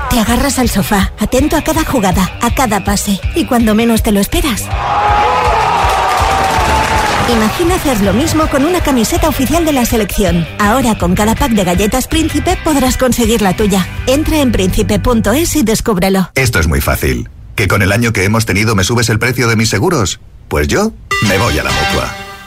Te 0.10 0.20
agarras 0.20 0.58
al 0.58 0.68
sofá, 0.68 1.14
atento 1.20 1.56
a 1.56 1.62
cada 1.62 1.86
jugada, 1.86 2.40
a 2.42 2.56
cada 2.56 2.84
pase, 2.84 3.20
y 3.36 3.46
cuando 3.46 3.76
menos 3.76 4.02
te 4.02 4.12
lo 4.12 4.20
esperas. 4.20 4.64
Imagina 7.32 7.76
hacer 7.76 8.02
lo 8.02 8.14
mismo 8.14 8.48
con 8.48 8.66
una 8.66 8.82
camiseta 8.82 9.30
oficial 9.30 9.64
de 9.64 9.74
la 9.74 9.86
selección. 9.86 10.48
Ahora 10.58 10.98
con 10.98 11.14
cada 11.14 11.36
pack 11.36 11.52
de 11.52 11.64
galletas 11.64 12.08
Príncipe 12.08 12.58
podrás 12.64 12.98
conseguir 12.98 13.44
la 13.44 13.56
tuya. 13.56 13.86
Entra 14.08 14.40
en 14.40 14.52
príncipe.es 14.52 15.56
y 15.56 15.62
descúbrelo. 15.62 16.32
Esto 16.34 16.60
es 16.60 16.68
muy 16.68 16.82
fácil. 16.82 17.30
¿Que 17.54 17.68
con 17.68 17.84
el 17.84 17.92
año 17.92 18.12
que 18.12 18.24
hemos 18.24 18.48
tenido 18.48 18.74
me 18.74 18.84
subes 18.84 19.10
el 19.10 19.20
precio 19.20 19.48
de 19.48 19.56
mis 19.56 19.70
seguros? 19.70 20.20
Pues 20.48 20.68
yo 20.68 20.94
me 21.28 21.38
voy 21.38 21.60
a 21.60 21.64
la 21.64 21.70
mutua. 21.72 22.12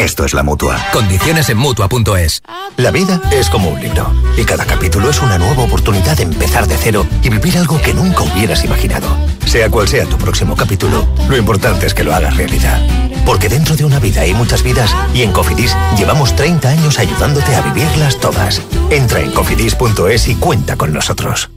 Esto 0.00 0.24
es 0.24 0.32
la 0.32 0.42
mutua. 0.42 0.78
Condiciones 0.94 1.50
en 1.50 1.58
mutua.es. 1.58 2.40
La 2.78 2.90
vida 2.90 3.20
es 3.32 3.50
como 3.50 3.68
un 3.68 3.82
libro 3.82 4.10
y 4.34 4.44
cada 4.44 4.64
capítulo 4.64 5.10
es 5.10 5.20
una 5.20 5.36
nueva 5.36 5.64
oportunidad 5.64 6.16
de 6.16 6.22
empezar 6.22 6.66
de 6.66 6.78
cero 6.78 7.06
y 7.22 7.28
vivir 7.28 7.58
algo 7.58 7.78
que 7.82 7.92
nunca 7.92 8.22
hubieras 8.22 8.64
imaginado. 8.64 9.06
Sea 9.44 9.68
cual 9.68 9.88
sea 9.88 10.06
tu 10.06 10.16
próximo 10.16 10.56
capítulo, 10.56 11.06
lo 11.28 11.36
importante 11.36 11.84
es 11.84 11.92
que 11.92 12.02
lo 12.02 12.14
hagas 12.14 12.34
realidad. 12.34 12.80
Porque 13.26 13.50
dentro 13.50 13.76
de 13.76 13.84
una 13.84 13.98
vida 13.98 14.22
hay 14.22 14.32
muchas 14.32 14.62
vidas 14.62 14.90
y 15.12 15.20
en 15.20 15.32
Cofidis 15.32 15.76
llevamos 15.98 16.34
30 16.34 16.66
años 16.70 16.98
ayudándote 16.98 17.54
a 17.54 17.60
vivirlas 17.60 18.18
todas. 18.18 18.62
Entra 18.88 19.20
en 19.20 19.32
cofidis.es 19.32 20.28
y 20.28 20.36
cuenta 20.36 20.76
con 20.76 20.94
nosotros. 20.94 21.50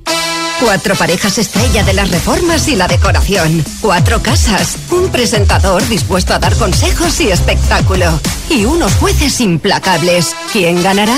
Cuatro 0.63 0.95
parejas 0.95 1.37
estrella 1.39 1.83
de 1.83 1.91
las 1.91 2.09
reformas 2.09 2.69
y 2.69 2.77
la 2.77 2.87
decoración. 2.87 3.65
Cuatro 3.81 4.23
casas. 4.23 4.77
Un 4.91 5.09
presentador 5.09 5.85
dispuesto 5.89 6.33
a 6.33 6.39
dar 6.39 6.55
consejos 6.55 7.19
y 7.19 7.31
espectáculo. 7.31 8.05
Y 8.49 8.63
unos 8.63 8.93
jueces 8.95 9.41
implacables. 9.41 10.33
¿Quién 10.53 10.81
ganará? 10.81 11.17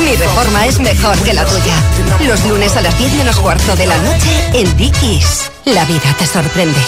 Mi 0.00 0.16
reforma 0.16 0.66
es 0.66 0.80
mejor 0.80 1.18
que 1.18 1.34
la 1.34 1.44
tuya. 1.44 1.74
Los 2.26 2.46
lunes 2.46 2.74
a 2.76 2.80
las 2.80 2.98
10 2.98 3.12
menos 3.16 3.38
cuarto 3.40 3.76
de 3.76 3.86
la 3.88 3.98
noche 3.98 4.50
en 4.54 4.74
Dickies. 4.78 5.50
La 5.66 5.84
vida 5.84 6.16
te 6.18 6.26
sorprende. 6.26 6.80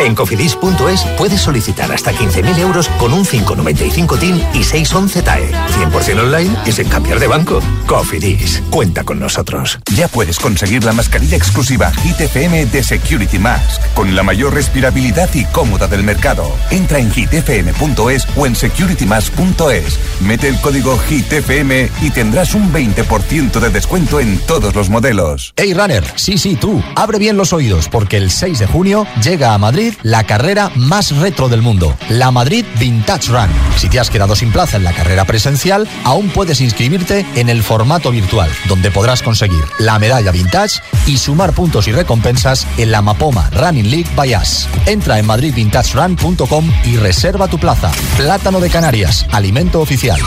En 0.00 0.14
cofidis.es 0.14 1.04
puedes 1.16 1.40
solicitar 1.40 1.90
hasta 1.92 2.12
15.000 2.12 2.58
euros 2.58 2.88
con 2.98 3.12
un 3.12 3.24
595 3.24 4.16
TIN 4.16 4.42
y 4.52 4.62
611 4.62 5.22
TAE. 5.22 5.52
100% 5.52 6.20
online 6.20 6.56
y 6.66 6.72
sin 6.72 6.88
cambiar 6.88 7.20
de 7.20 7.26
banco. 7.26 7.60
Cofidis, 7.86 8.62
cuenta 8.70 9.04
con 9.04 9.18
nosotros. 9.18 9.78
Ya 9.96 10.08
puedes 10.08 10.38
conseguir 10.38 10.84
la 10.84 10.92
mascarilla 10.92 11.36
exclusiva 11.36 11.92
Hit 11.92 12.20
FM 12.20 12.66
de 12.66 12.82
Security 12.82 13.38
Mask, 13.38 13.80
con 13.94 14.14
la 14.14 14.22
mayor 14.22 14.54
respirabilidad 14.54 15.30
y 15.34 15.44
cómoda 15.46 15.86
del 15.86 16.02
mercado. 16.02 16.50
Entra 16.70 16.98
en 16.98 17.10
hitfm.es 17.10 18.26
o 18.36 18.46
en 18.46 18.56
securitymask.es. 18.56 19.98
Mete 20.20 20.48
el 20.48 20.60
código 20.60 20.98
HITFM 21.08 21.90
y 22.02 22.10
tendrás 22.10 22.54
un 22.54 22.72
20% 22.72 23.60
de 23.60 23.70
descuento 23.70 24.20
en 24.20 24.38
todos 24.40 24.74
los 24.74 24.90
modelos. 24.90 25.54
Hey 25.56 25.74
Runner, 25.74 26.04
sí, 26.16 26.38
sí, 26.38 26.56
tú, 26.56 26.82
abre 26.94 27.18
bien 27.18 27.36
los 27.36 27.52
oídos 27.52 27.88
porque 27.88 28.16
el 28.16 28.30
6 28.30 28.58
de 28.58 28.66
junio 28.66 29.06
llega 29.22 29.54
a 29.54 29.58
Madrid 29.58 29.75
la 30.02 30.24
carrera 30.24 30.70
más 30.74 31.14
retro 31.16 31.48
del 31.48 31.62
mundo, 31.62 31.96
la 32.08 32.30
Madrid 32.30 32.64
Vintage 32.78 33.30
Run. 33.30 33.48
Si 33.76 33.88
te 33.88 34.00
has 34.00 34.10
quedado 34.10 34.34
sin 34.34 34.52
plaza 34.52 34.76
en 34.76 34.84
la 34.84 34.92
carrera 34.92 35.24
presencial, 35.24 35.86
aún 36.04 36.30
puedes 36.30 36.60
inscribirte 36.60 37.26
en 37.34 37.48
el 37.48 37.62
formato 37.62 38.10
virtual, 38.10 38.50
donde 38.68 38.90
podrás 38.90 39.22
conseguir 39.22 39.62
la 39.78 39.98
medalla 39.98 40.32
vintage 40.32 40.80
y 41.06 41.18
sumar 41.18 41.52
puntos 41.52 41.88
y 41.88 41.92
recompensas 41.92 42.66
en 42.78 42.90
la 42.90 43.02
Mapoma 43.02 43.50
Running 43.50 43.90
League 43.90 44.10
by 44.16 44.34
Us. 44.36 44.66
Entra 44.86 45.18
en 45.18 45.26
madridvintagerun.com 45.26 46.72
y 46.84 46.96
reserva 46.96 47.48
tu 47.48 47.58
plaza. 47.58 47.92
Plátano 48.16 48.60
de 48.60 48.70
Canarias, 48.70 49.26
alimento 49.32 49.80
oficial. 49.80 50.20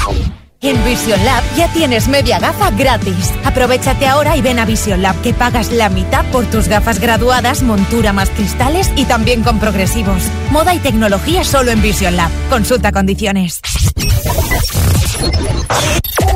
En 0.62 0.84
Vision 0.84 1.24
Lab 1.24 1.42
ya 1.56 1.72
tienes 1.72 2.10
media 2.10 2.38
gafa 2.38 2.70
gratis. 2.72 3.32
Aprovechate 3.46 4.08
ahora 4.08 4.36
y 4.36 4.42
ven 4.42 4.60
a 4.60 4.66
Vision 4.66 5.02
Lab 5.02 5.16
que 5.22 5.34
pagas 5.34 5.72
la 5.72 5.88
mitad 5.88 6.26
por 6.32 6.46
tus 6.48 6.68
gafas 6.68 7.00
graduadas, 7.00 7.62
montura 7.62 8.12
más 8.12 8.30
cristales 8.30 8.92
y 8.98 9.06
también 9.06 9.42
con 9.42 9.60
progresivos. 9.60 10.22
Moda 10.52 10.76
y 10.76 10.80
tecnología 10.80 11.46
solo 11.46 11.72
en 11.72 11.82
Vision 11.82 12.18
Lab. 12.18 12.30
Consulta 12.50 12.92
condiciones. 12.92 13.62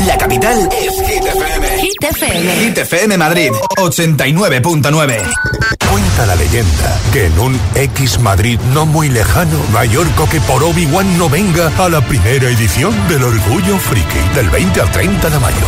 La 0.08 0.18
capital 0.18 0.70
es 0.72 0.94
Hit 1.06 1.24
FM. 1.24 1.82
Hit 1.82 2.04
FM. 2.04 2.56
Hit 2.56 2.78
FM 2.78 3.18
Madrid, 3.18 3.52
89.9. 3.78 5.83
Cuenta 5.94 6.26
la 6.26 6.36
leyenda 6.36 7.00
que 7.12 7.28
en 7.28 7.38
un 7.38 7.62
X 7.76 8.18
Madrid 8.18 8.60
no 8.74 8.88
muy 8.88 9.10
lejano, 9.10 9.60
mayor 9.72 10.08
que 10.32 10.42
por 10.42 10.64
Obi-Wan 10.64 11.20
no 11.20 11.30
venga 11.30 11.72
a 11.78 11.88
la 11.88 12.02
primera 12.02 12.50
edición 12.50 12.96
del 13.08 13.22
Orgullo 13.22 13.78
Friki 13.78 14.18
del 14.34 14.50
20 14.50 14.82
al 14.82 14.92
30 14.92 15.30
de 15.30 15.38
mayo. 15.38 15.68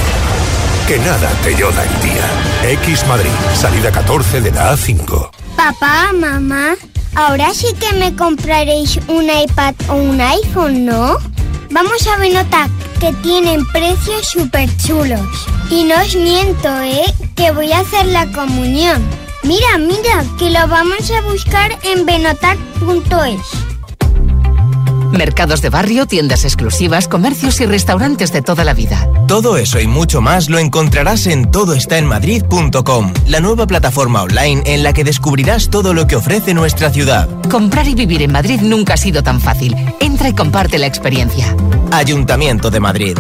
Que 0.88 0.98
nada 0.98 1.30
te 1.44 1.56
lloda 1.56 1.84
el 1.84 2.02
día. 2.02 2.72
X 2.82 3.06
Madrid, 3.06 3.30
salida 3.54 3.92
14 3.92 4.42
de 4.42 4.52
la 4.52 4.74
A5. 4.74 5.30
Papá, 5.56 6.12
mamá, 6.20 6.74
ahora 7.14 7.54
sí 7.54 7.68
que 7.80 7.96
me 7.96 8.16
compraréis 8.16 9.00
un 9.08 9.26
iPad 9.26 9.76
o 9.90 9.94
un 9.94 10.20
iPhone, 10.20 10.86
¿no? 10.88 11.18
Vamos 11.70 12.08
a 12.08 12.18
Benotac, 12.18 12.72
que 13.00 13.14
tienen 13.22 13.64
precios 13.68 14.28
súper 14.28 14.76
chulos. 14.78 15.22
Y 15.70 15.84
no 15.84 16.02
os 16.02 16.16
miento, 16.16 16.82
¿eh? 16.82 17.14
Que 17.36 17.52
voy 17.52 17.72
a 17.74 17.82
hacer 17.82 18.08
la 18.08 18.26
comunión. 18.32 19.04
Mira, 19.46 19.78
mira, 19.78 20.26
que 20.40 20.50
lo 20.50 20.68
vamos 20.68 21.12
a 21.12 21.22
buscar 21.22 21.78
en 21.84 22.04
benotac.es. 22.06 23.76
Mercados 25.12 25.62
de 25.62 25.70
barrio, 25.70 26.08
tiendas 26.08 26.46
exclusivas, 26.46 27.08
comercios 27.08 27.62
y 27.62 27.68
restaurantes 27.68 28.34
de 28.34 28.42
toda 28.42 28.64
la 28.64 28.74
vida. 28.74 29.08
Todo 29.28 29.58
eso 29.58 29.80
y 29.80 29.86
mucho 29.86 30.20
más 30.20 30.50
lo 30.50 30.58
encontrarás 30.58 31.28
en 31.28 31.52
todoestaenmadrid.com, 31.52 33.14
la 33.28 33.40
nueva 33.40 33.68
plataforma 33.68 34.24
online 34.24 34.64
en 34.66 34.82
la 34.82 34.94
que 34.94 35.04
descubrirás 35.04 35.70
todo 35.70 35.94
lo 35.94 36.08
que 36.08 36.16
ofrece 36.16 36.56
nuestra 36.56 36.90
ciudad. 36.90 37.30
Comprar 37.50 37.88
y 37.88 37.94
vivir 37.94 38.24
en 38.24 38.32
Madrid 38.32 38.62
nunca 38.62 38.96
ha 38.96 38.98
sido 38.98 39.22
tan 39.22 39.40
fácil. 39.40 39.76
Entra 40.00 40.28
y 40.28 40.34
comparte 40.34 40.80
la 40.80 40.88
experiencia. 40.88 41.56
Ayuntamiento 41.92 42.72
de 42.72 42.80
Madrid. 42.80 43.18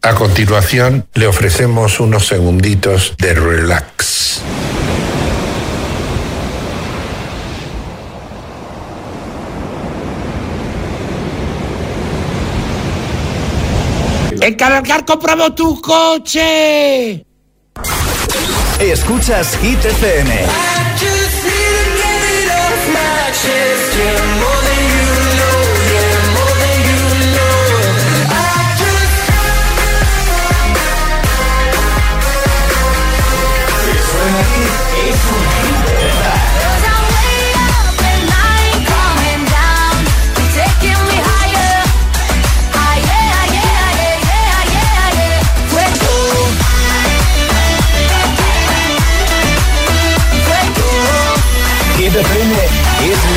A 0.00 0.14
continuación, 0.14 1.06
le 1.12 1.26
ofrecemos 1.26 2.00
unos 2.00 2.26
segunditos 2.26 3.14
de 3.18 3.34
relax. 3.34 4.42
En 14.48 14.54
Cargar 14.54 15.04
compramos 15.04 15.54
tu 15.54 15.78
coche. 15.78 17.22
Escuchas 18.80 19.58
Hit 19.58 19.84
FM. 19.84 20.46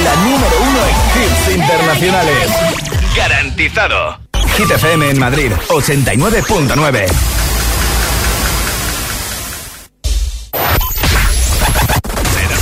La 0.04 0.16
número 0.16 0.56
uno 0.62 0.80
en 0.86 0.96
hits 1.22 1.56
internacionales. 1.56 2.50
Garantizado. 3.16 4.20
Hit 4.58 4.72
FM 4.72 5.10
en 5.10 5.20
Madrid, 5.20 5.52
89.9. 5.70 7.06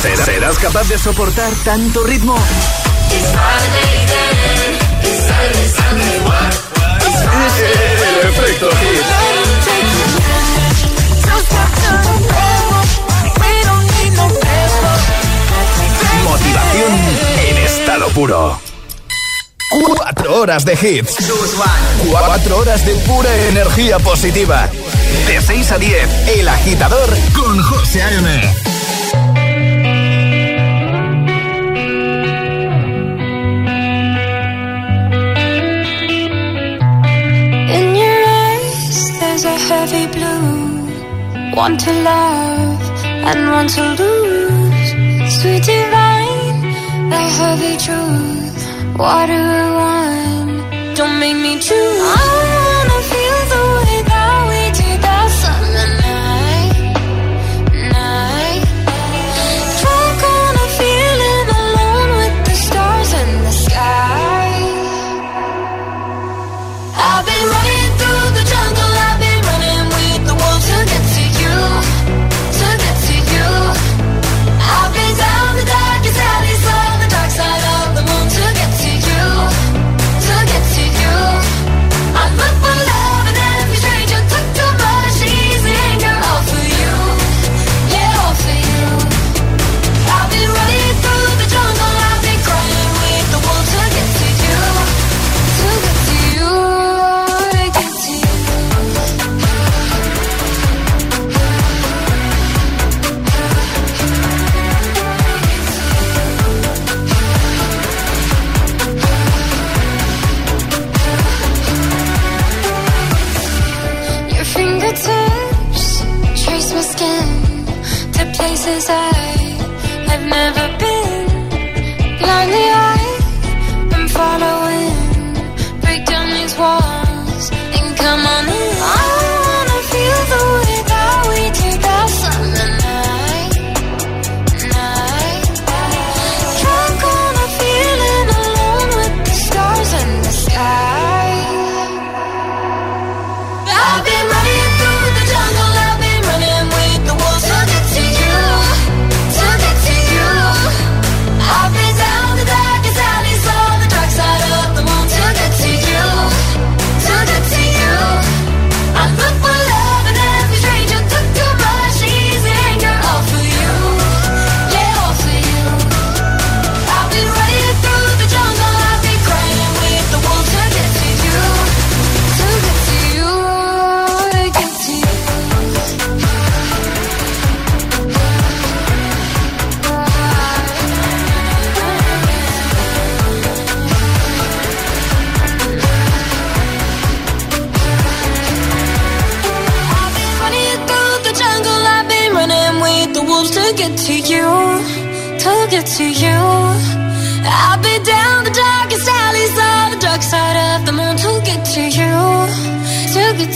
¿Serás, 0.02 0.25
serás 0.25 0.58
capaz 0.58 0.88
de 0.88 0.97
soportar 0.97 1.52
tanto 1.63 2.04
ritmo? 2.04 2.38
El 7.60 8.30
efecto 8.30 8.69
Motivación 16.69 16.91
en 17.49 17.58
estado 17.58 18.08
puro. 18.10 18.60
Cuatro 19.95 20.41
horas 20.41 20.65
de 20.65 20.73
hits. 20.73 21.15
Cuatro 22.10 22.58
horas 22.60 22.86
de 22.86 22.93
pura 22.95 23.36
energía 23.47 23.97
positiva. 23.99 24.69
De 25.27 25.41
6 25.41 25.71
a 25.71 25.77
10, 25.79 26.27
El 26.39 26.47
Agitador 26.47 27.10
con 27.34 27.60
José 27.63 28.03
A.M. 28.03 28.41
In 37.77 37.95
your 37.95 38.21
eyes, 38.27 39.19
there's 39.19 39.45
a 39.45 39.58
heavy 39.58 40.05
blue. 40.08 41.55
One 41.55 41.77
to 41.77 41.91
love 41.91 42.82
and 43.25 43.49
one 43.51 43.67
to 43.67 43.82
lose. 44.01 45.39
Sweet 45.41 45.63
divine, 45.63 46.18
heavy 47.37 47.77
truth. 47.85 48.97
Water 48.97 49.47
wine, 49.79 50.95
don't 50.95 51.19
make 51.19 51.37
me 51.37 51.59
choose. 51.59 52.58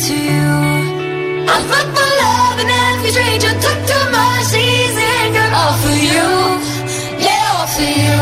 To 0.03 0.09
to 0.09 0.15
you, 0.15 0.23
to 0.25 1.47
to. 1.47 1.51
I 1.53 1.57
put 1.71 1.87
my 1.95 2.09
love 2.23 2.59
in 2.63 2.69
every 2.69 3.11
stranger, 3.11 3.53
took 3.65 3.79
too 3.91 4.05
much 4.11 4.51
easy 4.53 5.05
anger. 5.23 5.47
All 5.59 5.75
for 5.83 5.95
you, 6.07 6.29
yeah, 7.23 7.55
all 7.55 7.67
for 7.75 7.87
you. 8.03 8.19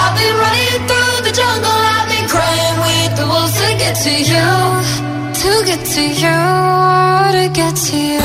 I've 0.00 0.14
been 0.16 0.36
running 0.44 0.78
through 0.88 1.16
the 1.26 1.32
jungle, 1.40 1.80
I've 1.96 2.08
been 2.08 2.28
crying 2.34 2.76
with 2.86 3.12
the 3.18 3.26
wolves 3.26 3.54
to 3.60 3.68
get 3.82 3.94
to 4.06 4.14
you. 4.32 4.48
To 5.42 5.52
get 5.68 5.82
to 5.94 6.02
you, 6.24 6.38
to 7.36 7.44
get 7.52 7.74
to 7.88 7.96
you. 7.96 8.20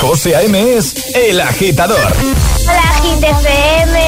José 0.00 0.34
A.M. 0.34 0.54
es 0.54 1.14
El 1.14 1.40
Agitador. 1.40 2.12
Hola, 2.68 2.88
Hit 3.02 3.24
FM. 3.24 4.07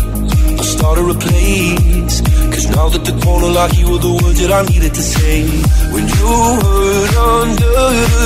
I 0.61 0.63
started 0.63 1.09
a 1.09 1.13
place. 1.15 2.21
Cause 2.53 2.67
now 2.69 2.87
that 2.89 3.03
the 3.03 3.13
corner 3.25 3.47
like 3.47 3.73
you 3.79 3.89
were 3.89 3.97
the 3.97 4.13
words 4.21 4.39
that 4.41 4.51
I 4.51 4.61
needed 4.71 4.93
to 4.93 5.01
say. 5.01 5.41
When 5.93 6.05
you 6.15 6.33
hurt 6.61 7.13
under 7.33 7.79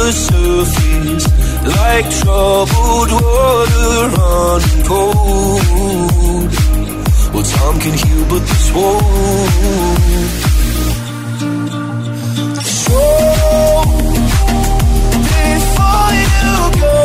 the 0.03 0.11
surface, 0.27 1.25
like 1.79 2.07
troubled 2.19 3.11
water 3.23 3.95
running 4.19 4.83
cold. 4.83 6.51
Well, 7.33 7.45
time 7.55 7.77
can 7.79 7.93
heal, 8.03 8.23
but 8.27 8.41
this 8.49 8.65
won't. 8.75 9.95
So 12.83 12.99
before 15.31 16.11
you 16.19 16.55
go, 16.83 16.95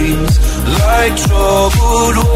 like 0.00 1.16
troubled 1.16 2.29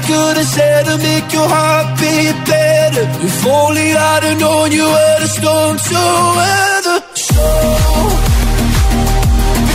I 0.00 0.02
could 0.02 0.36
have 0.38 0.46
said 0.46 0.86
to 0.86 0.96
make 0.96 1.30
your 1.30 1.46
heart 1.46 1.98
beat 2.00 2.32
better? 2.48 3.02
Er 3.02 3.26
if 3.26 3.46
only 3.46 3.92
I'd 3.92 4.22
have 4.22 4.40
known 4.40 4.72
you 4.72 4.84
were 4.84 5.16
the 5.20 5.28
storm 5.28 5.76
to 5.76 6.02
weather. 6.38 6.98
So 7.28 7.44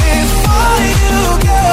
before 0.02 0.82
you 1.06 1.22
go, 1.46 1.66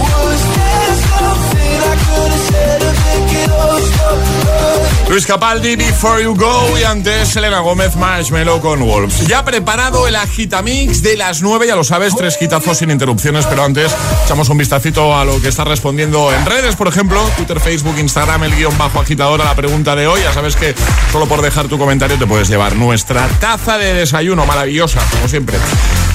was 0.00 0.40
there 0.56 0.94
something 1.12 1.76
I 1.92 1.94
could 2.06 2.30
have 2.32 2.44
said 2.48 2.78
to 2.80 2.90
make 3.04 3.32
it 3.42 3.50
all 3.50 3.80
stop? 3.90 4.87
Luis 5.08 5.24
Capaldi, 5.24 5.74
Before 5.74 6.22
You 6.22 6.34
Go 6.34 6.78
y 6.78 6.84
antes 6.84 7.28
Selena 7.28 7.60
Gómez, 7.60 7.96
Marshmello 7.96 8.60
con 8.60 8.80
Wolves. 8.80 9.26
Ya 9.26 9.42
preparado 9.42 10.06
el 10.06 10.14
agitamix 10.14 11.02
de 11.02 11.16
las 11.16 11.40
9, 11.40 11.66
ya 11.66 11.76
lo 11.76 11.82
sabes, 11.82 12.14
tres 12.14 12.36
quitazos 12.36 12.76
sin 12.76 12.90
interrupciones, 12.90 13.46
pero 13.46 13.64
antes 13.64 13.96
echamos 14.26 14.50
un 14.50 14.58
vistacito 14.58 15.16
a 15.16 15.24
lo 15.24 15.40
que 15.40 15.48
está 15.48 15.64
respondiendo 15.64 16.30
en 16.30 16.44
redes, 16.44 16.76
por 16.76 16.88
ejemplo, 16.88 17.22
Twitter, 17.36 17.58
Facebook, 17.58 17.98
Instagram, 17.98 18.44
el 18.44 18.54
guion 18.54 18.76
bajo 18.76 19.00
agitador 19.00 19.40
a 19.40 19.44
la 19.44 19.54
pregunta 19.54 19.96
de 19.96 20.06
hoy. 20.06 20.20
Ya 20.20 20.32
sabes 20.34 20.56
que 20.56 20.74
solo 21.10 21.26
por 21.26 21.40
dejar 21.40 21.68
tu 21.68 21.78
comentario 21.78 22.18
te 22.18 22.26
puedes 22.26 22.50
llevar 22.50 22.76
nuestra 22.76 23.26
taza 23.40 23.78
de 23.78 23.94
desayuno, 23.94 24.44
maravillosa, 24.44 25.00
como 25.10 25.26
siempre. 25.26 25.56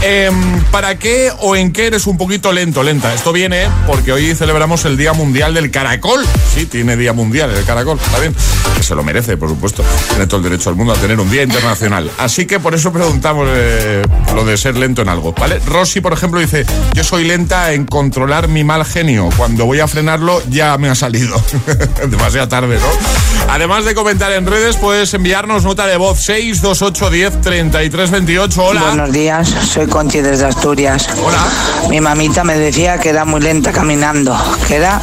Em, 0.06 0.62
¿Para 0.66 0.99
qué 0.99 1.32
o 1.39 1.56
en 1.56 1.72
qué 1.72 1.88
eres 1.88 2.08
un 2.08 2.18
poquito 2.18 2.51
lento, 2.51 2.84
lenta? 2.84 3.14
Esto 3.14 3.32
viene 3.32 3.70
porque 3.88 4.12
hoy 4.12 4.36
celebramos 4.36 4.84
el 4.84 4.97
Día 4.97 5.14
Mundial 5.14 5.54
del 5.54 5.72
Caracol. 5.72 6.26
Sí, 6.54 6.66
tiene 6.66 6.97
Día 6.97 7.14
Mundial 7.14 7.51
el 7.51 7.64
Caracol, 7.64 7.97
está 8.04 8.20
bien. 8.20 8.36
Que 8.76 8.84
se 8.84 8.95
lo 8.95 9.04
merece, 9.04 9.38
por 9.38 9.47
supuesto. 9.47 9.82
Tiene 10.10 10.28
todo 10.28 10.38
el 10.39 10.43
derecho 10.43 10.70
al 10.70 10.76
mundo 10.76 10.91
a 10.91 10.97
tener 10.97 11.18
un 11.22 11.32
día 11.32 11.43
internacional. 11.43 12.12
Así 12.18 12.45
que 12.45 12.60
por 12.60 12.76
eso 12.76 12.91
preguntamos 12.91 13.47
eh, 13.49 14.01
lo 14.36 14.43
de 14.43 14.58
ser 14.58 14.76
lento 14.76 15.04
en 15.04 15.08
algo, 15.08 15.32
¿vale? 15.32 15.60
Rosy, 15.66 16.01
por 16.01 16.12
ejemplo, 16.12 16.41
dice, 16.41 16.66
yo 16.93 17.04
soy 17.06 17.24
lenta 17.24 17.72
en 17.72 17.86
controlar 17.86 18.49
mi 18.49 18.66
mal 18.66 18.84
genio. 18.84 19.30
Cuando 19.38 19.66
voy 19.66 19.80
a 19.80 19.88
frenarlo 19.88 20.41
ya 20.49 20.78
me 20.78 20.89
ha 20.89 20.95
salido. 20.95 21.41
Demasiado 22.10 22.49
tarde, 22.49 22.78
¿no? 22.78 23.54
Además 23.54 23.86
de 23.86 23.95
comentar 23.95 24.34
en 24.34 24.47
redes, 24.47 24.76
puedes 24.76 25.14
enviarnos 25.14 25.64
nota 25.64 25.88
de 25.88 25.95
voz 25.95 26.20
628 26.24 27.10
10 27.10 27.41
33 27.41 28.12
28. 28.12 28.64
Hola. 28.64 28.82
Buenos 28.82 29.12
días, 29.14 29.47
soy 29.72 29.88
Conchi 29.93 30.21
desde 30.21 30.47
Asturias. 30.47 31.07
Hola. 31.23 31.87
Mi 31.87 32.01
mamita 32.01 32.43
me 32.43 32.57
decía 32.57 32.97
que 32.97 33.09
era 33.09 33.25
muy 33.25 33.39
lenta 33.39 33.71
caminando, 33.71 34.35
que 34.67 34.77
era 34.77 34.99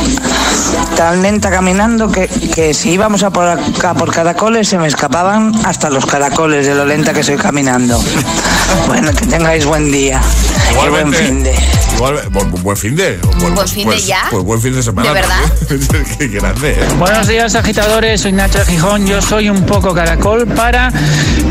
tan 0.96 1.22
lenta 1.22 1.48
caminando 1.48 2.10
que, 2.10 2.26
que 2.26 2.74
si 2.74 2.90
íbamos 2.90 3.22
a 3.22 3.30
por, 3.30 3.46
a 3.46 3.94
por 3.94 4.12
caracoles 4.12 4.68
se 4.68 4.78
me 4.78 4.88
escapaban 4.88 5.52
hasta 5.64 5.90
los 5.90 6.04
caracoles 6.06 6.66
de 6.66 6.74
lo 6.74 6.84
lenta 6.84 7.12
que 7.12 7.22
soy 7.22 7.36
caminando. 7.36 8.02
Bueno, 8.86 9.12
que 9.12 9.26
tengáis 9.26 9.64
buen 9.64 9.90
día. 9.90 10.20
Y 10.70 10.74
buen 10.74 10.86
Igualmente. 10.88 11.18
fin 11.24 11.42
de. 11.42 11.54
Igual, 11.96 12.14
bu- 12.32 12.60
buen 12.62 12.76
fin 12.76 12.96
de. 12.96 13.18
¿Un 13.44 13.54
buen 13.54 13.68
fin 13.68 13.88
de 13.88 14.00
ya? 14.00 14.22
Pues 14.30 14.44
buen 14.44 14.60
fin 14.60 14.74
de 14.74 14.82
semana. 14.82 15.08
¿De 15.08 15.14
verdad? 15.14 15.40
Qué 16.18 16.28
grande, 16.28 16.70
¿eh? 16.72 16.88
Buenos 16.98 17.26
días 17.26 17.54
agitadores, 17.54 18.20
soy 18.20 18.32
Nacho 18.32 18.58
de 18.58 18.64
Gijón, 18.66 19.06
yo 19.06 19.20
soy 19.20 19.50
un 19.50 19.64
poco 19.66 19.94
caracol 19.94 20.46
para 20.46 20.92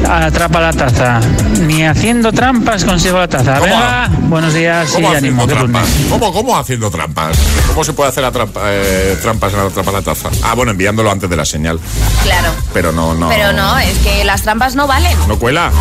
atrapa 0.07 0.60
la 0.62 0.74
taza. 0.74 1.20
Ni 1.62 1.84
haciendo 1.86 2.32
trampas 2.32 2.84
consigo 2.86 3.18
la 3.20 3.28
taza. 3.28 3.55
¿Cómo? 3.60 3.66
Venga, 3.66 4.10
buenos 4.22 4.53
días 4.53 4.89
y 4.91 4.93
¿Cómo 4.93 5.12
ánimo. 5.12 5.47
trampas? 5.47 5.86
¿Cómo, 6.10 6.34
¿Cómo 6.34 6.57
haciendo 6.57 6.89
trampas? 6.89 7.38
¿Cómo 7.68 7.84
se 7.84 7.93
puede 7.93 8.10
hacer 8.10 8.24
la 8.24 8.32
trampa- 8.32 8.62
eh, 8.66 9.18
trampas 9.22 9.53
en 9.53 9.60
la 9.64 9.70
trampa 9.70 9.91
la 9.91 10.01
taza? 10.01 10.30
Ah, 10.43 10.55
bueno, 10.55 10.72
enviándolo 10.72 11.12
antes 11.12 11.30
de 11.30 11.36
la 11.36 11.45
señal. 11.45 11.80
Claro. 12.24 12.49
Pero 12.74 12.91
no, 12.91 13.14
no. 13.14 13.28
Pero 13.30 13.51
no, 13.53 13.78
es 13.78 13.97
que 13.99 14.24
las 14.24 14.41
trampas 14.43 14.76
no 14.76 14.88
valen. 14.88 15.16
¿No 15.28 15.38
cuela? 15.38 15.72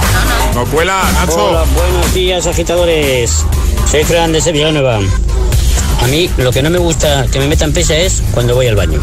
No, 0.54 0.64
cuela, 0.66 1.00
Nacho. 1.14 1.46
Hola, 1.50 1.64
buenos 1.74 2.12
días, 2.12 2.46
agitadores. 2.46 3.17
Soy 3.26 4.04
Fran 4.04 4.30
de 4.30 4.40
Sevilla 4.40 4.70
Nueva. 4.70 5.00
A 6.00 6.06
mí 6.06 6.30
lo 6.36 6.52
que 6.52 6.62
no 6.62 6.70
me 6.70 6.78
gusta 6.78 7.26
que 7.32 7.40
me 7.40 7.48
metan 7.48 7.72
prisa 7.72 7.96
es 7.96 8.22
cuando 8.32 8.54
voy 8.54 8.68
al 8.68 8.76
baño. 8.76 9.00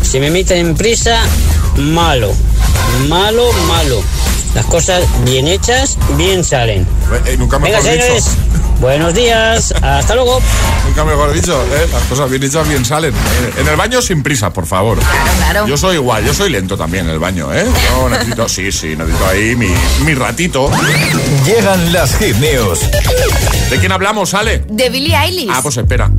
Si 0.00 0.20
me 0.20 0.30
meten 0.30 0.76
prisa, 0.76 1.20
malo. 1.76 2.32
Malo, 3.08 3.52
malo. 3.66 4.00
Las 4.54 4.64
cosas 4.66 5.02
bien 5.24 5.48
hechas, 5.48 5.98
bien 6.16 6.44
salen. 6.44 6.86
Eh, 7.26 7.36
nunca 7.36 7.58
Venga, 7.58 7.80
mejor 7.80 7.92
dicho. 7.92 8.30
Buenos 8.82 9.14
días. 9.14 9.72
Hasta 9.80 10.16
luego. 10.16 10.40
Nunca 10.84 11.04
mejor 11.04 11.32
dicho, 11.32 11.62
¿eh? 11.72 11.86
Las 11.92 12.02
cosas 12.02 12.28
bien 12.28 12.42
hechas 12.42 12.68
bien 12.68 12.84
salen. 12.84 13.14
En 13.56 13.68
el 13.68 13.76
baño 13.76 14.02
sin 14.02 14.24
prisa, 14.24 14.52
por 14.52 14.66
favor. 14.66 14.98
claro. 15.36 15.68
Yo 15.68 15.76
soy 15.76 15.94
igual, 15.94 16.24
yo 16.24 16.34
soy 16.34 16.50
lento 16.50 16.76
también 16.76 17.06
en 17.06 17.12
el 17.12 17.20
baño, 17.20 17.54
¿eh? 17.54 17.64
Yo 17.64 18.08
necesito, 18.08 18.48
sí, 18.48 18.72
sí, 18.72 18.96
necesito 18.96 19.24
ahí 19.28 19.54
mi, 19.54 19.68
mi 20.04 20.14
ratito. 20.14 20.68
Llegan 21.46 21.92
las 21.92 22.16
hit 22.16 22.34
news. 22.38 22.80
¿De 23.70 23.78
quién 23.78 23.92
hablamos, 23.92 24.34
Ale? 24.34 24.64
De 24.68 24.90
Billie 24.90 25.16
Eilish. 25.16 25.50
Ah, 25.54 25.60
pues 25.62 25.76
espera. 25.76 26.10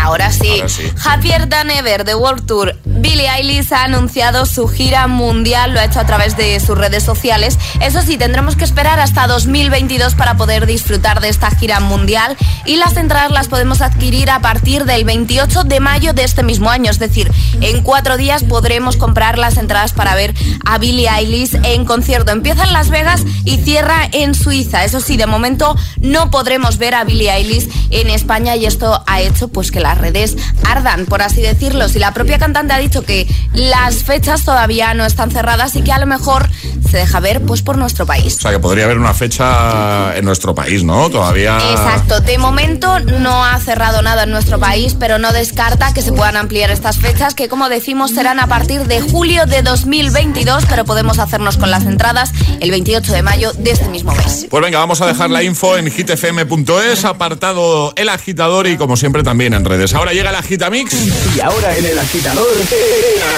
Ahora 0.00 0.32
sí. 0.32 0.56
Ahora 0.56 0.68
sí. 0.68 0.92
Happier 1.04 1.48
Than 1.48 1.70
Ever, 1.70 2.02
The 2.02 2.16
World 2.16 2.44
Tour. 2.44 2.74
Billie 3.02 3.28
Eilish 3.28 3.72
ha 3.72 3.82
anunciado 3.82 4.46
su 4.46 4.68
gira 4.68 5.08
mundial, 5.08 5.74
lo 5.74 5.80
ha 5.80 5.84
hecho 5.84 5.98
a 5.98 6.06
través 6.06 6.36
de 6.36 6.60
sus 6.60 6.78
redes 6.78 7.02
sociales. 7.02 7.58
Eso 7.80 8.00
sí, 8.00 8.16
tendremos 8.16 8.54
que 8.54 8.62
esperar 8.62 9.00
hasta 9.00 9.26
2022 9.26 10.14
para 10.14 10.36
poder 10.36 10.66
disfrutar 10.66 11.20
de 11.20 11.28
esta 11.28 11.50
gira 11.50 11.80
mundial 11.80 12.36
y 12.64 12.76
las 12.76 12.96
entradas 12.96 13.32
las 13.32 13.48
podemos 13.48 13.80
adquirir 13.80 14.30
a 14.30 14.38
partir 14.38 14.84
del 14.84 15.04
28 15.04 15.64
de 15.64 15.80
mayo 15.80 16.12
de 16.12 16.22
este 16.22 16.44
mismo 16.44 16.70
año. 16.70 16.92
Es 16.92 17.00
decir, 17.00 17.28
en 17.60 17.82
cuatro 17.82 18.16
días 18.16 18.44
podremos 18.44 18.96
comprar 18.96 19.36
las 19.36 19.56
entradas 19.56 19.92
para 19.92 20.14
ver 20.14 20.32
a 20.64 20.78
Billie 20.78 21.08
Eilish 21.08 21.56
en 21.64 21.84
concierto. 21.84 22.30
Empieza 22.30 22.62
en 22.62 22.72
Las 22.72 22.88
Vegas 22.88 23.24
y 23.44 23.56
cierra 23.56 24.08
en 24.12 24.36
Suiza. 24.36 24.84
Eso 24.84 25.00
sí, 25.00 25.16
de 25.16 25.26
momento 25.26 25.76
no 26.00 26.30
podremos 26.30 26.78
ver 26.78 26.94
a 26.94 27.02
Billie 27.02 27.32
Eilish 27.32 27.68
en 27.90 28.10
España 28.10 28.54
y 28.54 28.64
esto 28.64 29.02
ha 29.08 29.20
hecho 29.20 29.48
pues 29.48 29.72
que 29.72 29.80
las 29.80 29.98
redes 29.98 30.36
ardan, 30.68 31.06
por 31.06 31.20
así 31.22 31.42
decirlo. 31.42 31.88
Si 31.88 31.98
la 31.98 32.14
propia 32.14 32.38
cantante 32.38 32.72
ha 32.72 32.78
dicho 32.78 32.91
que 33.00 33.26
las 33.54 34.04
fechas 34.04 34.44
todavía 34.44 34.92
no 34.92 35.06
están 35.06 35.30
cerradas 35.30 35.74
y 35.76 35.82
que 35.82 35.92
a 35.92 35.98
lo 35.98 36.06
mejor 36.06 36.50
se 36.90 36.98
deja 36.98 37.20
ver 37.20 37.40
pues 37.40 37.62
por 37.62 37.78
nuestro 37.78 38.04
país. 38.04 38.36
O 38.36 38.40
sea, 38.42 38.50
que 38.50 38.58
podría 38.58 38.84
haber 38.84 38.98
una 38.98 39.14
fecha 39.14 40.14
en 40.14 40.26
nuestro 40.26 40.54
país, 40.54 40.84
¿no? 40.84 41.08
Todavía. 41.08 41.56
Exacto, 41.70 42.20
de 42.20 42.36
momento 42.36 43.00
no 43.00 43.44
ha 43.44 43.58
cerrado 43.60 44.02
nada 44.02 44.24
en 44.24 44.30
nuestro 44.30 44.58
país, 44.58 44.94
pero 45.00 45.18
no 45.18 45.32
descarta 45.32 45.94
que 45.94 46.02
se 46.02 46.12
puedan 46.12 46.36
ampliar 46.36 46.70
estas 46.70 46.98
fechas, 46.98 47.34
que 47.34 47.48
como 47.48 47.70
decimos 47.70 48.10
serán 48.10 48.40
a 48.40 48.46
partir 48.46 48.86
de 48.86 49.00
julio 49.00 49.46
de 49.46 49.62
2022, 49.62 50.64
pero 50.68 50.84
podemos 50.84 51.18
hacernos 51.18 51.56
con 51.56 51.70
las 51.70 51.84
entradas 51.84 52.32
el 52.60 52.70
28 52.70 53.12
de 53.12 53.22
mayo 53.22 53.52
de 53.54 53.70
este 53.70 53.88
mismo 53.88 54.12
mes. 54.12 54.46
Pues 54.50 54.62
venga, 54.62 54.78
vamos 54.78 55.00
a 55.00 55.06
dejar 55.06 55.30
la 55.30 55.42
info 55.42 55.76
en 55.76 55.90
hitfm.es, 55.90 57.04
apartado 57.04 57.92
El 57.96 58.08
Agitador 58.08 58.66
y 58.66 58.76
como 58.76 58.96
siempre 58.96 59.22
también 59.22 59.54
en 59.54 59.64
redes. 59.64 59.94
Ahora 59.94 60.12
llega 60.12 60.30
el 60.30 60.36
Agitamix. 60.36 60.92
Y 61.36 61.40
ahora 61.40 61.76
en 61.76 61.86
el 61.86 61.98
agitador, 61.98 62.46
el 62.60 62.66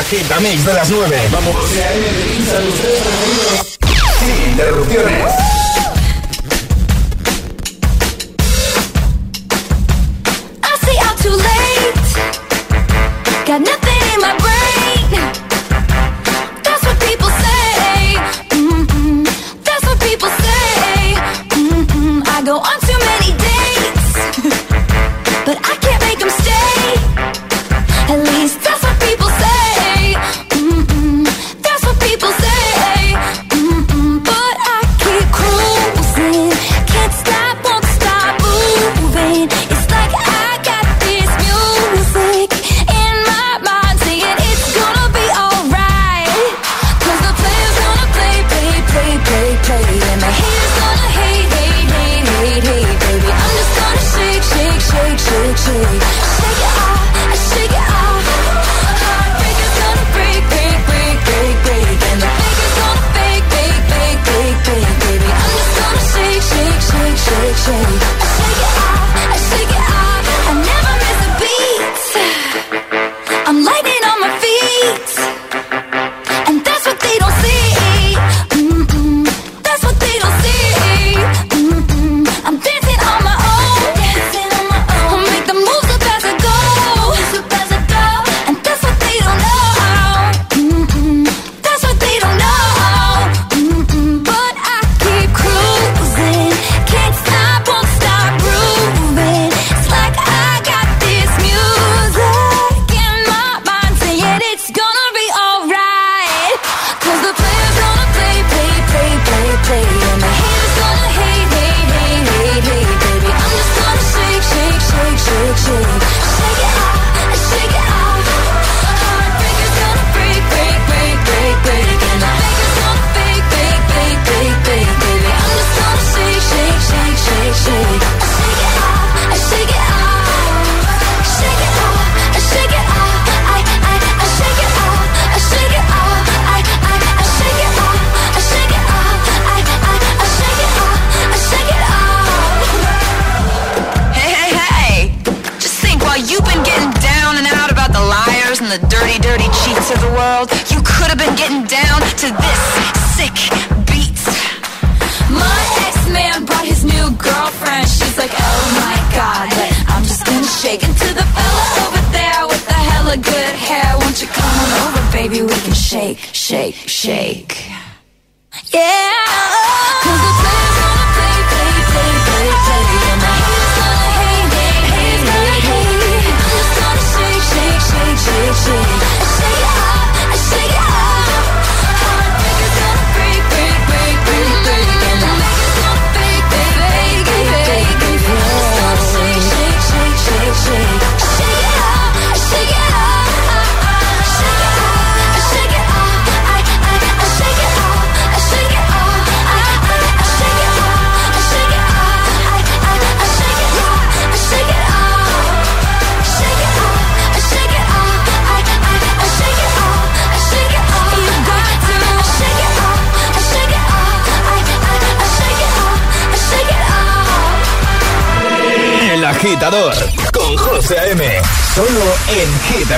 agitamix 0.00 0.64
de 0.64 0.72
las 0.72 0.90
9. 0.90 1.28
Vamos. 1.32 1.56
Sin 4.20 4.50
interrupciones. 4.50 5.53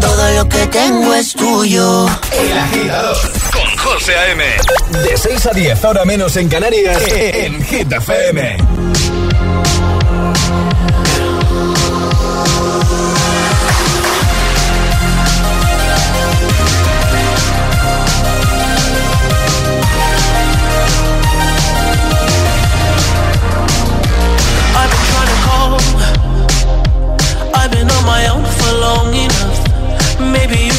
todo 0.00 0.30
lo 0.34 0.48
que 0.48 0.66
tengo 0.66 1.14
es 1.14 1.32
tuyo. 1.34 2.06
El 2.32 2.58
agitador 2.58 3.16
con 3.52 3.76
José 3.76 4.16
A.M. 4.16 4.44
De 5.08 5.16
6 5.16 5.46
a 5.46 5.50
10, 5.50 5.84
ahora 5.84 6.04
menos 6.04 6.36
en 6.36 6.48
Canarias, 6.48 7.02
en 7.08 7.62
Hit 7.64 7.92
FM. 7.92 8.56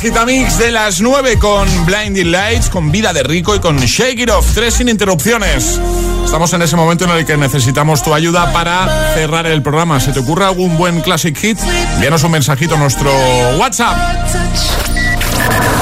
Agitamix 0.00 0.56
de 0.56 0.70
las 0.70 1.02
9 1.02 1.38
con 1.38 1.68
Blinding 1.84 2.32
Lights, 2.32 2.70
con 2.70 2.90
Vida 2.90 3.12
de 3.12 3.22
Rico 3.22 3.54
y 3.54 3.60
con 3.60 3.76
Shake 3.76 4.20
It 4.20 4.30
Off, 4.30 4.54
tres 4.54 4.72
sin 4.72 4.88
interrupciones. 4.88 5.78
Estamos 6.24 6.50
en 6.54 6.62
ese 6.62 6.74
momento 6.74 7.04
en 7.04 7.10
el 7.10 7.26
que 7.26 7.36
necesitamos 7.36 8.02
tu 8.02 8.14
ayuda 8.14 8.50
para 8.50 9.12
cerrar 9.12 9.44
el 9.44 9.60
programa. 9.60 10.00
¿Se 10.00 10.12
te 10.12 10.20
ocurre 10.20 10.46
algún 10.46 10.78
buen 10.78 11.02
classic 11.02 11.36
hit? 11.36 11.58
Envíanos 11.96 12.24
un 12.24 12.30
mensajito 12.30 12.76
a 12.76 12.78
nuestro 12.78 13.12
WhatsApp. 13.58 14.89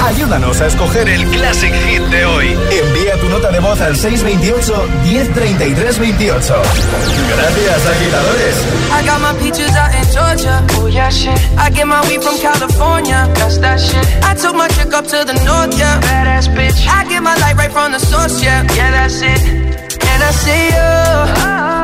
Ayúdanos 0.07 0.61
a 0.61 0.67
escoger 0.67 1.09
el 1.09 1.27
Classic 1.29 1.73
Hit 1.73 2.03
de 2.05 2.25
hoy. 2.25 2.59
Envía 2.71 3.15
tu 3.21 3.29
nota 3.29 3.51
de 3.51 3.61
voz 3.61 3.81
al 3.81 3.95
628 3.97 4.89
1033 5.05 5.99
28. 5.99 6.55
Gracias, 7.37 7.87
agitadores. 7.87 8.57
I 8.91 9.07
got 9.07 9.21
my 9.21 9.39
peaches 9.39 9.75
out 9.77 9.95
in 9.95 10.05
Georgia. 10.13 10.65
Oh 10.81 10.87
yeah, 10.89 11.11
shit. 11.11 11.39
I 11.59 11.71
get 11.71 11.87
my 11.87 12.01
weed 12.09 12.23
from 12.23 12.39
California. 12.39 13.29
That's 13.35 13.59
that 13.59 13.79
shit. 13.81 14.07
I 14.25 14.35
took 14.35 14.55
my 14.55 14.69
chick 14.69 14.93
up 14.95 15.07
to 15.07 15.25
the 15.25 15.35
north, 15.45 15.79
yeah. 15.79 16.01
Badass 16.01 16.49
bitch. 16.55 16.87
I 16.89 17.05
get 17.09 17.23
my 17.23 17.37
light 17.37 17.57
right 17.57 17.71
from 17.71 17.93
the 17.93 17.99
source, 18.01 18.43
yeah. 18.43 18.63
Yeah, 18.75 18.91
that's 18.91 19.21
it. 19.21 19.43
And 20.11 20.23
I 20.23 20.31
see 20.33 20.67
you. 20.73 20.89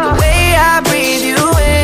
The 0.08 0.20
way 0.20 0.54
I 0.56 0.80
breathe 0.80 1.24
you 1.24 1.36
in. 1.36 1.83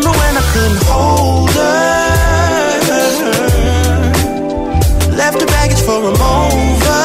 Remember 0.00 0.16
when 0.16 0.32
I 0.32 0.44
couldn't 0.56 0.82
hold 0.88 1.50
her? 1.60 2.00
Left 5.12 5.38
the 5.38 5.44
baggage 5.44 5.82
for 5.84 6.00
a 6.00 6.12
mover. 6.16 7.04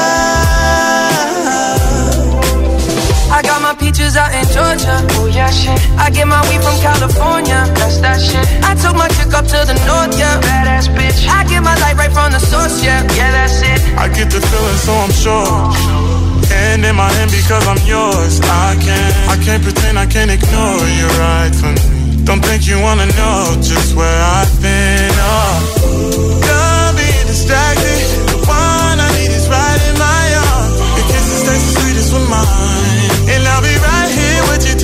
I 3.35 3.41
got 3.43 3.59
my 3.61 3.75
peaches 3.75 4.15
out 4.15 4.31
in 4.31 4.47
Georgia. 4.47 4.95
Oh 5.19 5.27
yeah, 5.27 5.51
shit. 5.51 5.75
I 5.99 6.09
get 6.09 6.25
my 6.25 6.39
weed 6.47 6.63
from 6.63 6.79
California. 6.79 7.67
That's 7.75 7.99
that 7.99 8.21
shit. 8.23 8.47
I 8.63 8.75
took 8.79 8.95
my 8.95 9.09
chick 9.19 9.33
up 9.35 9.43
to 9.43 9.59
the 9.67 9.75
north, 9.83 10.15
yeah. 10.15 10.39
Badass 10.39 10.87
bitch. 10.95 11.27
I 11.27 11.43
get 11.51 11.63
my 11.63 11.75
light 11.83 11.97
right 11.97 12.13
from 12.13 12.31
the 12.31 12.39
source, 12.39 12.81
yeah. 12.81 13.03
Yeah, 13.11 13.31
that's 13.35 13.59
it. 13.59 13.83
I 13.99 14.07
get 14.07 14.31
the 14.31 14.39
feeling, 14.39 14.79
so 14.79 14.93
I'm 15.03 15.11
sure. 15.11 15.51
Hand 16.47 16.85
in 16.85 16.95
my 16.95 17.11
hand 17.11 17.31
because 17.31 17.67
I'm 17.67 17.81
yours. 17.83 18.39
I 18.39 18.79
can't, 18.79 19.15
I 19.27 19.43
can't 19.43 19.63
pretend 19.63 19.99
I 19.99 20.05
can't 20.05 20.31
ignore 20.31 20.79
you 20.95 21.07
right 21.19 21.51
from 21.53 21.75
me. 21.75 22.04
Don't 22.26 22.43
think 22.43 22.65
you 22.67 22.82
wanna 22.82 23.05
know 23.05 23.55
just 23.61 23.95
where 23.95 24.21
I've 24.21 24.59
been. 24.59 25.11
Oh, 25.13 25.74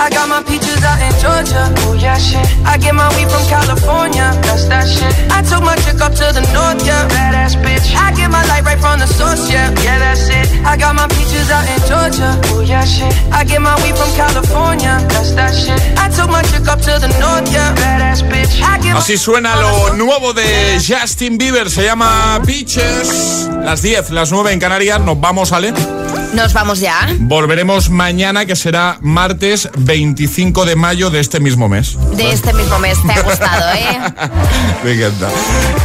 I 0.00 0.08
got 0.08 0.30
my 0.30 0.42
peaches 0.42 0.80
out 0.82 0.96
in 0.96 1.12
Georgia. 1.20 1.68
Oh 1.84 1.92
yeah, 1.92 2.16
shit. 2.16 2.40
I 2.64 2.78
get 2.78 2.94
my 2.94 3.08
weed 3.16 3.28
from 3.28 3.44
California. 3.52 4.32
That's 4.40 4.64
that 4.72 4.88
shit. 4.88 5.12
I 5.28 5.44
took 5.44 5.60
my 5.60 5.76
chick 5.84 6.00
up 6.00 6.16
to 6.16 6.26
the 6.32 6.40
north, 6.56 6.80
yeah. 6.88 7.04
Badass 7.12 7.60
bitch. 7.60 7.84
I 7.92 8.08
get 8.16 8.30
my 8.30 8.40
light 8.48 8.64
right 8.64 8.80
from 8.80 8.98
the 8.98 9.06
source, 9.06 9.52
yeah. 9.52 9.68
Yeah, 9.84 9.98
that's 9.98 10.24
it. 10.32 10.48
I 10.64 10.78
got 10.78 10.96
my 10.96 11.06
peaches 11.08 11.50
out 11.52 11.68
in 11.68 11.80
Georgia. 11.84 12.32
Oh 12.48 12.64
yeah, 12.64 12.84
shit. 12.84 13.12
I 13.30 13.44
get 13.44 13.60
my 13.60 13.76
weed 13.84 13.92
from 13.92 14.08
California. 14.16 15.04
That's 15.12 15.36
that 15.36 15.52
shit. 15.52 15.76
I 16.00 16.08
took 16.08 16.30
my 16.32 16.40
chick 16.48 16.64
up 16.66 16.80
to 16.80 16.96
the 16.96 17.12
north, 17.20 17.52
yeah. 17.52 17.76
Badass 17.76 18.24
bitch. 18.24 18.56
I 18.64 18.80
get 18.80 18.96
Así 18.96 19.18
suena 19.18 19.54
lo 19.56 19.92
nuevo 19.96 20.32
de 20.32 20.80
Justin 20.80 21.36
Bieber, 21.36 21.68
se 21.68 21.84
llama 21.84 22.40
Beaches. 22.46 23.50
Las 23.62 23.82
10, 23.82 24.10
las 24.12 24.32
9 24.32 24.50
en 24.52 24.60
Canarias, 24.60 24.98
nos 25.00 25.20
vamos, 25.20 25.52
Ale. 25.52 25.99
Nos 26.34 26.52
vamos 26.52 26.80
ya. 26.80 27.08
Volveremos 27.18 27.90
mañana, 27.90 28.46
que 28.46 28.56
será 28.56 28.98
martes 29.00 29.68
25 29.76 30.64
de 30.64 30.76
mayo 30.76 31.10
de 31.10 31.20
este 31.20 31.40
mismo 31.40 31.68
mes. 31.68 31.96
De 32.16 32.30
este 32.30 32.52
mismo 32.52 32.78
mes. 32.78 32.98
Te 33.02 33.12
ha 33.12 33.22
gustado, 33.22 33.72
¿eh? 33.74 33.98
Me 34.84 34.92
encanta. 34.92 35.28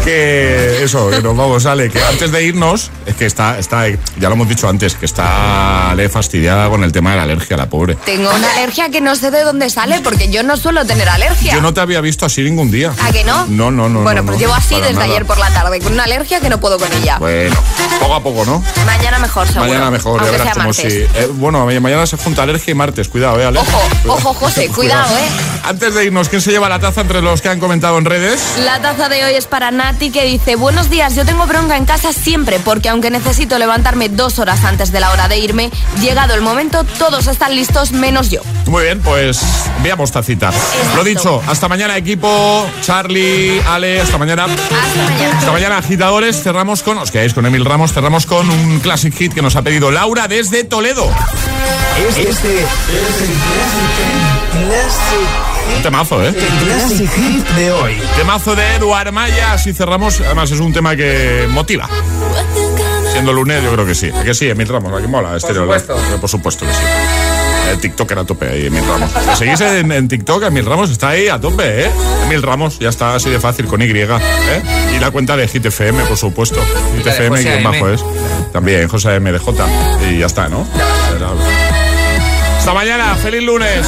Que 0.04 0.84
eso, 0.84 1.10
que 1.10 1.22
nos 1.22 1.36
vamos, 1.36 1.66
Ale. 1.66 1.90
Que 1.90 2.02
antes 2.04 2.32
de 2.32 2.44
irnos, 2.44 2.92
es 3.06 3.16
que 3.16 3.26
está, 3.26 3.58
está, 3.58 3.88
ya 3.88 4.30
lo 4.30 4.34
hemos 4.34 4.48
dicho 4.48 4.70
antes, 4.70 4.96
que 4.96 5.06
está 5.06 5.90
Ale 5.90 6.10
fastidiada 6.10 6.70
con 6.70 6.84
el 6.84 6.92
tema 6.92 7.12
de 7.12 7.18
la 7.18 7.24
alergia, 7.24 7.58
la 7.58 7.68
pobre. 7.68 7.96
Tengo 8.06 8.30
una 8.34 8.52
alergia 8.54 8.90
que 8.90 9.02
no 9.02 9.16
sé 9.16 9.32
de 9.32 9.44
dónde 9.44 9.70
sale 9.70 10.02
porque 10.02 10.30
yo 10.30 10.44
no 10.44 10.58
suelo 10.58 10.86
tener 10.86 11.10
alergia. 11.10 11.54
Yo 11.54 11.62
no 11.62 11.74
te 11.74 11.82
había 11.82 12.02
visto 12.02 12.26
así 12.26 12.44
ningún 12.44 12.72
día. 12.72 12.94
¿A 13.02 13.12
que 13.12 13.24
no? 13.24 13.46
No, 13.48 13.72
no, 13.72 13.90
no. 13.90 14.02
Bueno, 14.02 14.22
no, 14.22 14.28
pues 14.28 14.38
no, 14.38 14.42
llevo 14.42 14.54
así 14.54 14.76
desde 14.76 14.94
nada. 14.94 15.06
ayer 15.06 15.26
por 15.26 15.38
la 15.38 15.50
tarde, 15.50 15.80
con 15.80 15.94
una 15.94 16.04
alergia 16.04 16.40
que 16.40 16.50
no 16.50 16.60
puedo 16.60 16.78
con 16.78 16.92
ella. 16.94 17.18
Bueno, 17.20 17.56
poco 18.00 18.16
a 18.16 18.24
poco, 18.24 18.46
¿no? 18.46 18.64
Mañana 18.86 19.20
mejor, 19.20 19.48
seguro. 19.48 19.66
Mañana 19.66 19.92
mejor, 19.92 20.15
ya 20.18 20.30
Aunque 20.30 20.38
verás 20.38 20.46
sea 20.46 20.54
como 20.54 20.66
martes. 20.68 20.94
si. 20.94 21.00
eh, 21.20 21.28
bueno, 21.34 21.66
mañana 21.66 22.06
se 22.06 22.18
junta 22.18 22.44
alergia 22.44 22.72
y 22.72 22.76
martes, 22.76 23.08
cuidado, 23.10 23.40
eh, 23.40 23.46
Ale. 23.46 23.60
Ojo, 23.60 23.82
ojo, 24.08 24.34
José, 24.34 24.68
cuidado, 24.76 25.16
eh. 25.18 25.28
Antes 25.64 25.94
de 25.96 26.06
irnos, 26.06 26.30
¿quién 26.30 26.42
se 26.42 26.52
lleva 26.52 26.70
la 26.70 26.80
taza 26.80 27.02
entre 27.02 27.22
los 27.22 27.42
que 27.42 27.50
han 27.50 27.60
comentado 27.60 27.98
en 27.98 28.06
redes? 28.06 28.42
La 28.64 28.80
taza 28.82 29.10
de 29.10 29.24
hoy 29.26 29.34
es 29.34 29.46
para 29.48 29.72
Nati 29.72 30.12
que 30.12 30.26
dice, 30.26 30.56
buenos 30.56 30.90
días, 30.90 31.16
yo 31.16 31.26
tengo 31.26 31.46
bronca 31.48 31.76
en 31.78 31.86
casa 31.86 32.14
siempre 32.14 32.60
porque 32.60 32.90
aunque 32.90 33.10
necesito 33.10 33.58
levantarme 33.58 34.10
dos 34.10 34.40
horas 34.40 34.64
antes 34.64 34.92
de 34.92 35.00
la 35.00 35.12
hora 35.12 35.28
de 35.28 35.38
irme, 35.40 35.72
llegado 36.02 36.34
el 36.36 36.42
momento, 36.42 36.84
todos 37.00 37.28
están 37.28 37.56
listos 37.56 37.92
menos 37.92 38.30
yo. 38.30 38.42
Muy 38.68 38.84
bien, 38.84 39.02
pues 39.02 39.40
veamos 39.84 40.12
tacita. 40.12 40.52
Lo 40.96 41.04
dicho, 41.04 41.42
hasta 41.48 41.68
mañana 41.68 41.98
equipo, 41.98 42.68
Charlie, 42.82 43.62
Ale, 43.68 44.02
hasta 44.02 44.18
mañana. 44.18 44.46
Hasta 44.46 45.04
mañana. 45.04 45.38
Hasta 45.38 45.52
mañana, 45.52 45.78
agitadores. 45.78 46.42
Cerramos 46.42 46.84
con, 46.84 46.98
os 46.98 47.12
quedáis 47.12 47.34
con 47.34 47.46
Emil 47.46 47.66
Ramos, 47.66 47.94
cerramos 47.94 48.26
con 48.26 48.50
un 48.50 48.80
classic 48.80 49.14
hit 49.16 49.34
que 49.34 49.42
nos 49.42 49.56
ha 49.56 49.62
pedido 49.62 49.92
Laura 49.92 50.05
desde 50.14 50.64
Toledo. 50.64 51.04
Este, 52.08 52.30
este 52.30 52.60
es 52.60 53.22
el 53.22 53.32
Un 55.76 55.82
temazo, 55.82 56.24
¿eh? 56.24 56.32
Classic 56.64 57.10
Hit 57.10 57.48
de 57.50 57.72
hoy. 57.72 58.00
Temazo 58.16 58.56
de 58.56 58.76
Eduard 58.76 59.12
Maya, 59.12 59.54
así 59.54 59.74
cerramos. 59.74 60.22
Además, 60.22 60.52
es 60.52 60.60
un 60.60 60.72
tema 60.72 60.96
que 60.96 61.48
motiva. 61.50 61.90
Siendo 63.12 63.34
lunes, 63.34 63.64
yo 63.64 63.72
creo 63.72 63.86
que 63.86 63.96
sí. 63.96 64.12
¿A 64.12 64.24
que 64.24 64.36
sí, 64.36 64.48
Emil 64.48 64.68
Ramos? 64.68 64.94
¿A 64.94 65.02
que 65.02 65.08
mola? 65.08 65.38
Por 65.40 65.56
supuesto. 65.56 65.98
Por 66.22 66.30
supuesto 66.30 66.66
que 66.68 66.72
sí. 66.72 67.35
El 67.70 67.80
TikTok 67.80 68.12
era 68.12 68.22
a 68.22 68.26
tope 68.26 68.48
ahí, 68.48 68.68
Emil 68.68 68.84
Ramos. 68.88 69.10
Seguís 69.38 69.62
en, 69.62 69.92
en, 69.92 70.08
TikTok, 70.08 70.44
Emil 70.44 70.66
Ramos 70.66 70.90
está 70.92 71.10
ahí 71.10 71.28
a 71.28 71.40
tope, 71.40 71.86
¿eh? 71.86 71.92
Emil 72.26 72.42
Ramos, 72.42 72.80
ya 72.80 72.90
está 72.90 73.16
así 73.16 73.30
de 73.30 73.40
fácil 73.40 73.66
con 73.66 73.82
Y. 73.82 73.86
¿eh? 73.86 74.08
Y 74.96 75.00
la 75.00 75.12
cuenta 75.12 75.36
de 75.36 75.48
GTFM, 75.48 76.04
por 76.06 76.18
supuesto. 76.18 76.62
GTFM 76.98 77.42
y 77.42 77.64
bajo 77.64 77.90
es. 77.90 78.04
También, 78.54 78.88
José 78.88 79.20
MDJ. 79.20 79.48
Y 80.10 80.20
ya 80.20 80.26
está, 80.26 80.48
¿no? 80.48 80.68
Hasta 82.58 82.74
mañana, 82.74 83.16
feliz 83.16 83.44
lunes. 83.44 83.86